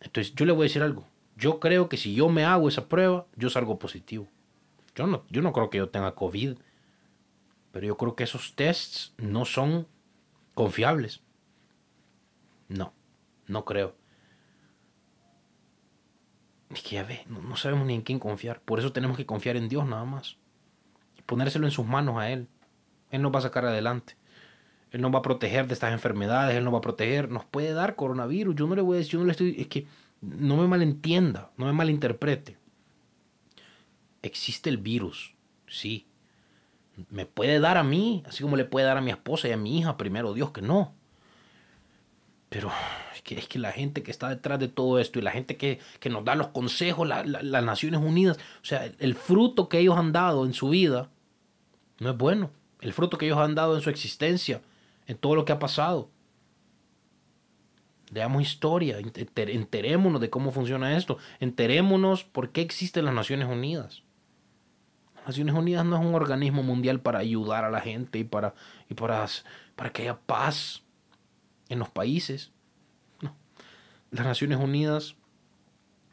[0.00, 2.88] Entonces yo le voy a decir algo, yo creo que si yo me hago esa
[2.88, 4.28] prueba, yo salgo positivo.
[4.94, 6.58] Yo no, yo no creo que yo tenga COVID,
[7.72, 9.88] Pero yo creo que esos tests no son
[10.54, 11.25] confiables.
[12.68, 12.92] No,
[13.46, 13.96] no creo.
[16.70, 18.60] Es que ya ve, no, sabemos ni en quién confiar.
[18.60, 20.36] Por eso tenemos que confiar en Dios nada más.
[21.24, 22.48] Ponérselo en sus manos a Él.
[23.10, 24.16] Él nos va a sacar adelante.
[24.90, 26.56] Él nos va a proteger de estas enfermedades.
[26.56, 27.30] Él nos va a proteger.
[27.30, 28.56] Nos puede dar coronavirus.
[28.56, 29.54] Yo no le voy a decir, yo no le estoy.
[29.58, 29.86] Es que
[30.20, 32.58] no me malentienda, no me malinterprete.
[34.22, 35.34] Existe el virus,
[35.68, 36.06] sí.
[37.10, 39.56] Me puede dar a mí, así como le puede dar a mi esposa y a
[39.56, 40.94] mi hija, primero Dios que no.
[42.48, 42.70] Pero
[43.14, 45.56] es que, es que la gente que está detrás de todo esto y la gente
[45.56, 50.12] que, nos da los consejos, las Naciones Unidas, o sea, el, fruto que ellos han
[50.12, 51.10] dado en su vida
[51.98, 52.50] no es bueno.
[52.80, 54.60] El fruto que ellos han dado en su existencia,
[55.06, 56.10] en todo lo que ha pasado.
[58.12, 64.04] Leamos historia, enterémonos de cómo funciona esto, enterémonos por qué existen las Naciones Unidas.
[65.16, 68.54] Las Naciones Unidas no es un organismo mundial para ayudar a la gente y para,
[68.88, 69.26] y para,
[69.74, 70.85] para que haya paz
[71.68, 72.50] en los países.
[73.20, 73.36] No.
[74.10, 75.16] Las Naciones Unidas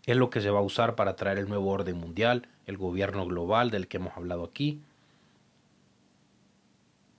[0.05, 3.25] es lo que se va a usar para traer el nuevo orden mundial, el gobierno
[3.25, 4.81] global del que hemos hablado aquí.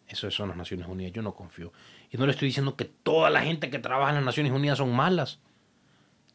[0.07, 1.13] Eso son las Naciones Unidas.
[1.13, 1.73] Yo no confío.
[2.11, 4.79] Y no le estoy diciendo que toda la gente que trabaja en las Naciones Unidas
[4.79, 5.41] son malas.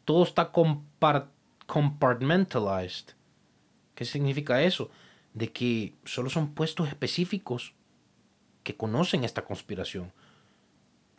[0.06, 3.14] Todo está compartmentalized.
[3.94, 4.90] ¿Qué significa eso?
[5.34, 7.76] De que solo son puestos específicos
[8.64, 10.12] que conocen esta conspiración.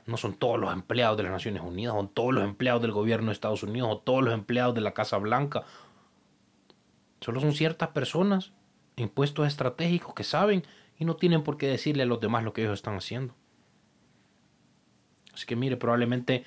[0.07, 3.26] No son todos los empleados de las Naciones Unidas, son todos los empleados del gobierno
[3.26, 5.64] de Estados Unidos, o todos los empleados de la Casa Blanca.
[7.20, 8.53] Solo son ciertas personas
[8.96, 10.64] en puestos estratégicos que saben
[10.98, 13.34] y no tienen por qué decirle a los demás lo que ellos están haciendo.
[15.32, 16.44] Así que mire, probablemente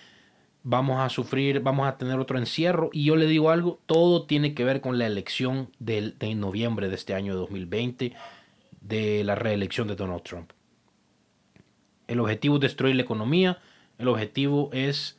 [0.64, 2.90] vamos a sufrir, vamos a tener otro encierro.
[2.92, 6.96] Y yo le digo algo, todo tiene que ver con la elección de noviembre de
[6.96, 8.14] este año 2020,
[8.82, 10.52] de la reelección de Donald Trump.
[12.08, 13.60] El objetivo es destruir la economía,
[13.98, 15.18] el objetivo es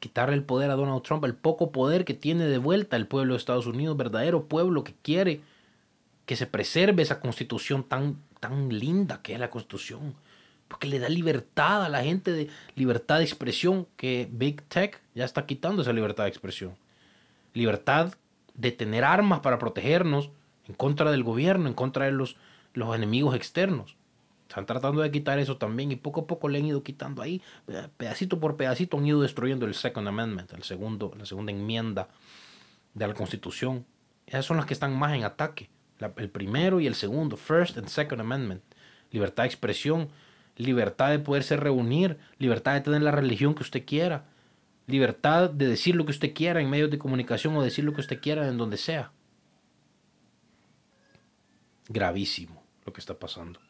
[0.00, 3.34] quitarle el poder a Donald Trump, el poco poder que tiene de vuelta el pueblo
[3.34, 5.42] de Estados Unidos, verdadero pueblo que quiere
[6.30, 10.14] que se preserve esa constitución tan, tan linda que es la constitución.
[10.68, 15.24] Porque le da libertad a la gente, de libertad de expresión, que Big Tech ya
[15.24, 16.76] está quitando esa libertad de expresión.
[17.52, 18.14] Libertad
[18.54, 20.30] de tener armas para protegernos
[20.68, 22.36] en contra del gobierno, en contra de los,
[22.74, 23.96] los enemigos externos.
[24.50, 27.40] Están tratando de quitar eso también y poco a poco le han ido quitando ahí,
[27.96, 32.08] pedacito por pedacito han ido destruyendo el Second Amendment, el segundo, la segunda enmienda
[32.92, 33.86] de la Constitución.
[34.26, 35.70] Esas son las que están más en ataque
[36.16, 38.64] el primero y el segundo, First and Second Amendment,
[39.12, 40.08] libertad de expresión,
[40.56, 44.24] libertad de poderse reunir, libertad de tener la religión que usted quiera,
[44.88, 48.00] libertad de decir lo que usted quiera en medios de comunicación o decir lo que
[48.00, 49.12] usted quiera en donde sea.
[51.88, 53.60] Gravísimo lo que está pasando.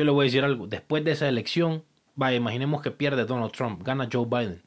[0.00, 1.84] Yo le voy a decir algo, después de esa elección,
[2.14, 4.62] vaya, imaginemos que pierde Donald Trump, gana Joe Biden.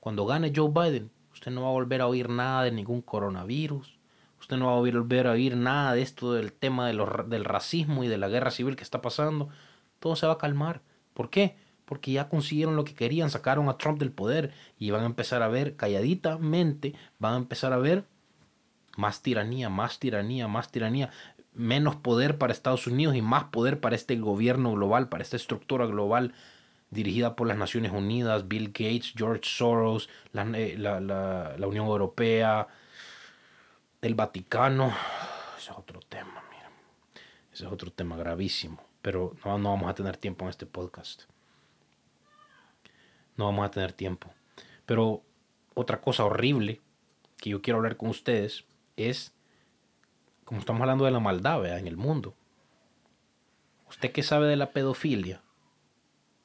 [0.00, 3.98] Cuando gane Joe Biden, usted no va a volver a oír nada de ningún coronavirus,
[4.40, 8.08] Usted no va a volver a oír nada de esto del tema del racismo y
[8.08, 9.50] de la guerra civil que está pasando.
[10.00, 10.80] Todo se va a calmar.
[11.12, 11.56] ¿Por qué?
[11.84, 15.42] Porque ya consiguieron lo que querían, sacaron a Trump del poder y van a empezar
[15.42, 18.06] a ver calladitamente, van a empezar a ver
[18.96, 21.10] más tiranía, más tiranía, más tiranía,
[21.54, 25.86] menos poder para Estados Unidos y más poder para este gobierno global, para esta estructura
[25.86, 26.34] global
[26.90, 32.66] dirigida por las Naciones Unidas, Bill Gates, George Soros, la, eh, la Unión Europea,
[34.00, 34.92] el Vaticano,
[35.58, 36.70] ese es otro tema, mira.
[37.52, 38.82] Ese es otro tema gravísimo.
[39.02, 41.22] Pero no, no vamos a tener tiempo en este podcast.
[43.36, 44.32] No vamos a tener tiempo.
[44.86, 45.22] Pero
[45.74, 46.80] otra cosa horrible
[47.36, 48.64] que yo quiero hablar con ustedes
[48.96, 49.34] es,
[50.48, 52.34] como estamos hablando de la maldad en el mundo,
[53.90, 55.42] ¿usted qué sabe de la pedofilia?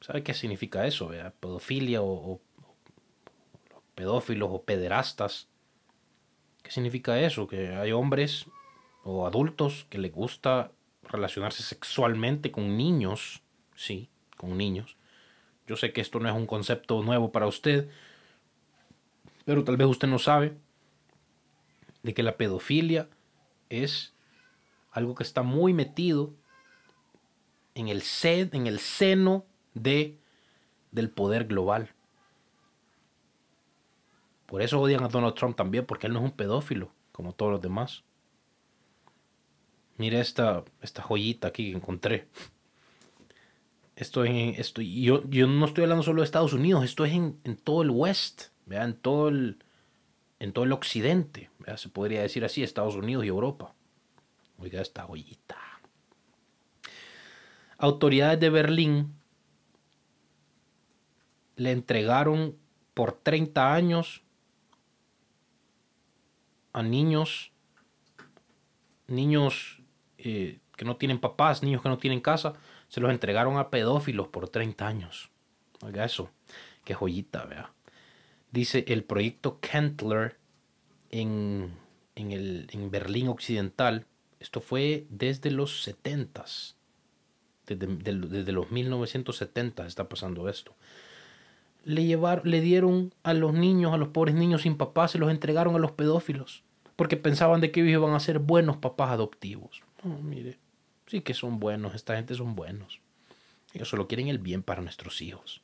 [0.02, 1.12] ¿Sabe qué significa eso?
[1.40, 2.42] Pedofilia o, o
[3.96, 5.48] pedófilos o pederastas
[6.64, 7.48] ¿Qué significa eso?
[7.48, 8.48] Que hay hombres
[9.06, 10.72] o adultos que les gusta
[11.04, 13.42] relacionarse sexualmente con niños,
[13.74, 14.98] sí, con niños.
[15.66, 17.90] Yo sé que esto no es un concepto nuevo para usted,
[19.46, 20.58] pero tal vez usted no sabe
[22.02, 23.08] de que la pedofilia
[23.82, 24.14] es
[24.92, 26.34] algo que está muy metido
[27.76, 30.20] en el, en el seno de,
[30.92, 31.90] del poder global.
[34.46, 37.54] Por eso odian a Donald Trump también, porque él no es un pedófilo, como todos
[37.54, 38.04] los demás.
[39.98, 42.28] Mire esta, esta joyita aquí que encontré.
[43.96, 47.58] Esto, en, esto yo, yo no estoy hablando solo de Estados Unidos, esto es en,
[47.64, 48.46] todo el West,
[49.02, 49.58] todo el,
[50.40, 53.74] en todo el occidente, se podría decir así, Estados Unidos y Europa.
[54.58, 55.58] Oiga esta joyita.
[57.78, 59.14] autoridades de Berlín
[61.56, 62.56] le entregaron
[62.94, 64.24] por 30 años
[66.72, 67.52] a niños,
[69.08, 69.82] niños
[70.18, 72.54] eh, que no tienen papás, niños que no tienen casa,
[72.88, 75.30] se los entregaron a pedófilos por 30 años.
[75.82, 76.30] Oiga eso,
[76.84, 77.74] qué joyita, vea.
[78.52, 80.38] Dice el proyecto Kentler
[81.14, 81.72] en,
[82.16, 84.08] en, el, en Berlín Occidental.
[84.40, 86.74] Esto fue desde los 70s.
[87.68, 90.76] Desde, desde, los 1970 está pasando esto.
[91.86, 95.30] Le, llevar, le dieron a los niños, a los pobres niños sin papás, se los
[95.30, 96.64] entregaron a los pedófilos.
[96.96, 99.84] Porque pensaban de que ellos iban a ser buenos papás adoptivos.
[100.04, 100.58] No, mire,
[101.08, 103.00] sí que son buenos, esta gente son buenos.
[103.74, 105.62] Ellos solo quieren el bien para nuestros hijos.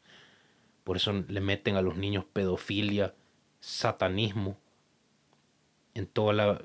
[0.84, 3.14] Por eso le meten a los niños pedofilia,
[3.60, 4.58] satanismo,
[5.94, 6.62] en toda la,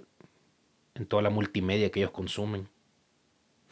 [0.95, 2.69] en toda la multimedia que ellos consumen.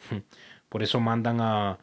[0.69, 1.79] Por eso mandan a,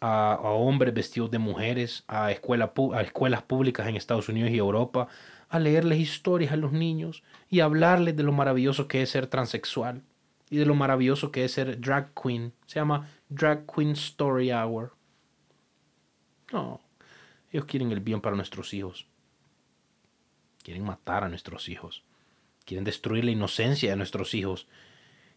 [0.00, 5.08] a, hombres vestidos de mujeres a, escuela, a escuelas públicas en Estados Unidos y Europa
[5.48, 10.02] a leerles historias a los niños y hablarles de lo maravilloso que es ser transexual
[10.48, 12.52] y de lo maravilloso que es ser drag queen.
[12.66, 14.92] Se llama Drag Queen Story Hour.
[16.52, 16.80] No,
[17.50, 19.06] ellos quieren el bien para nuestros hijos.
[20.62, 22.04] Quieren matar a nuestros hijos.
[22.64, 24.68] Quieren destruir la inocencia de nuestros hijos.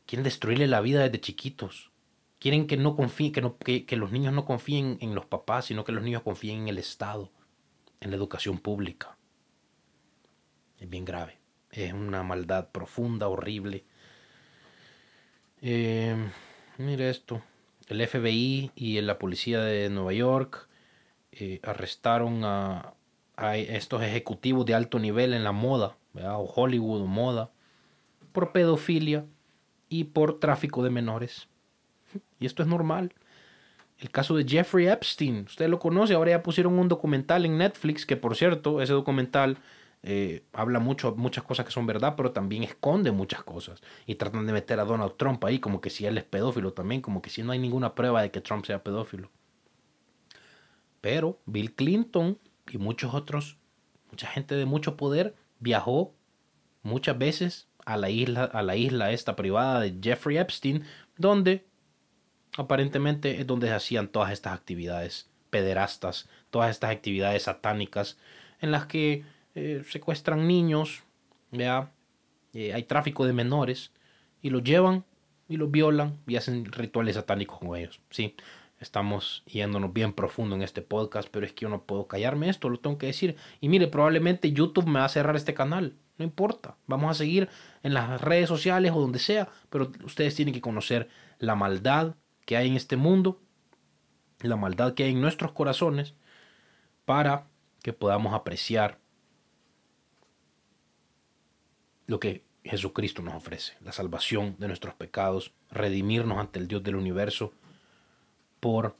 [0.05, 1.91] Quieren destruirle la vida desde chiquitos.
[2.39, 5.65] Quieren que, no confíen, que, no, que, que los niños no confíen en los papás,
[5.65, 7.32] sino que los niños confíen en el Estado,
[8.01, 9.17] en la educación pública.
[10.80, 11.38] Es bien grave.
[11.71, 13.86] Es una maldad profunda, horrible.
[15.61, 16.15] Eh,
[16.78, 17.41] mire esto.
[17.88, 20.67] El FBI y la policía de Nueva York
[21.32, 22.93] eh, arrestaron a,
[23.38, 27.51] a, estos ejecutivos de alto nivel en la moda, o Hollywood o moda,
[28.32, 29.26] por pedofilia
[29.89, 31.47] y por tráfico de menores.
[32.39, 33.14] Y esto es normal.
[33.99, 38.05] El caso de Jeffrey Epstein, usted lo conoce, ahora ya pusieron un documental en Netflix,
[38.05, 39.57] que por cierto, ese documental
[40.01, 43.82] eh, habla mucho, muchas cosas que son verdad, pero también esconde muchas cosas.
[44.05, 47.01] Y tratan de meter a Donald Trump ahí como que si él es pedófilo también,
[47.01, 49.30] como que si no hay ninguna prueba de que Trump sea pedófilo.
[50.99, 52.38] Pero Bill Clinton
[52.72, 53.57] y muchos otros,
[54.11, 56.14] mucha gente de mucho poder viajó
[56.82, 60.84] muchas veces a la isla, a la isla esta privada de Jeffrey Epstein,
[61.18, 61.66] donde
[62.58, 68.18] aparentemente es donde se hacían todas estas actividades pederastas, todas estas actividades satánicas,
[68.62, 69.24] en las que
[69.56, 71.04] eh, secuestran niños,
[71.51, 71.91] ¿ya?
[72.54, 73.91] Eh, hay tráfico de menores,
[74.43, 75.06] y los llevan
[75.47, 77.99] y los violan y hacen rituales satánicos con ellos.
[78.12, 78.36] Sí,
[78.84, 82.67] Estamos yéndonos bien profundo en este podcast, pero es que yo no puedo callarme esto,
[82.69, 83.38] lo tengo que decir.
[83.61, 85.95] Y mire, probablemente YouTube me va a cerrar este canal.
[86.17, 86.75] No importa.
[86.86, 87.47] Vamos a seguir
[87.81, 91.07] en las redes sociales o donde sea, pero ustedes tienen que conocer
[91.39, 92.15] la maldad
[92.45, 93.41] que hay en este mundo,
[94.41, 96.13] la maldad que hay en nuestros corazones,
[97.05, 97.47] para
[97.81, 98.99] que podamos apreciar
[102.05, 106.97] lo que Jesucristo nos ofrece, la salvación de nuestros pecados, redimirnos ante el Dios del
[106.97, 107.53] universo
[108.64, 108.95] por,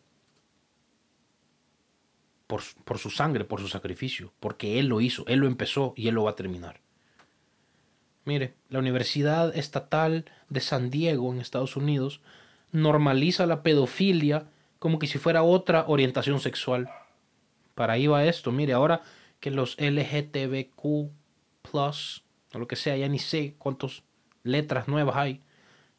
[2.48, 6.16] por, su sangre, por su sacrificio, porque Él lo hizo, Él lo empezó y Él
[6.16, 6.82] lo va a terminar.
[8.26, 12.20] Mire, la Universidad Estatal de San Diego en Estados Unidos
[12.74, 14.48] normaliza la pedofilia
[14.80, 16.90] como que si fuera otra orientación sexual.
[17.74, 18.52] Para ahí va esto.
[18.52, 19.02] Mire, ahora
[19.40, 21.10] que los LGTBQ, o
[22.52, 24.04] lo que sea, ya ni sé cuántas
[24.44, 25.40] letras nuevas hay,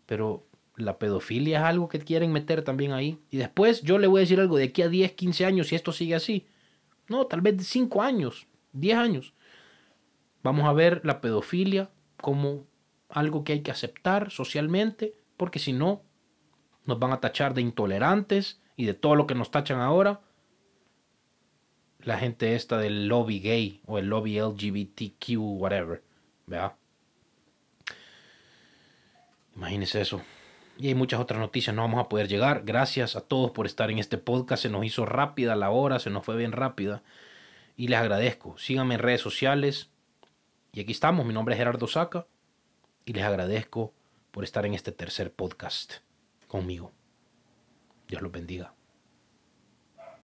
[0.05, 0.45] pero
[0.77, 3.19] la pedofilia es algo que quieren meter también ahí.
[3.31, 5.75] Y después yo le voy a decir algo de aquí a 10, 15 años si
[5.75, 6.47] esto sigue así.
[7.09, 9.35] No, tal vez de 5 años, 10 años.
[10.43, 12.67] Vamos a ver la pedofilia como
[13.09, 16.03] algo que hay que aceptar socialmente, porque si no,
[16.87, 20.21] nos van a tachar de intolerantes y de todo lo que nos tachan ahora.
[22.01, 26.03] La gente esta del lobby gay o el lobby LGBTQ, whatever.
[26.47, 26.77] ¿Vea?
[29.57, 30.21] Imagínese eso
[30.77, 32.63] y hay muchas otras noticias, no vamos a poder llegar.
[32.65, 34.63] Gracias a todos por estar en este podcast.
[34.63, 37.03] Se nos hizo rápida la hora, se nos fue bien rápida.
[37.77, 38.59] Y les agradezco.
[38.59, 39.91] Síganme en redes sociales.
[40.73, 41.27] Y aquí estamos.
[41.27, 42.27] Mi nombre es Gerardo Saca.
[43.05, 43.93] Y les agradezco
[44.31, 45.95] por estar en este tercer podcast
[46.49, 46.93] conmigo.
[48.09, 48.75] Dios los bendiga.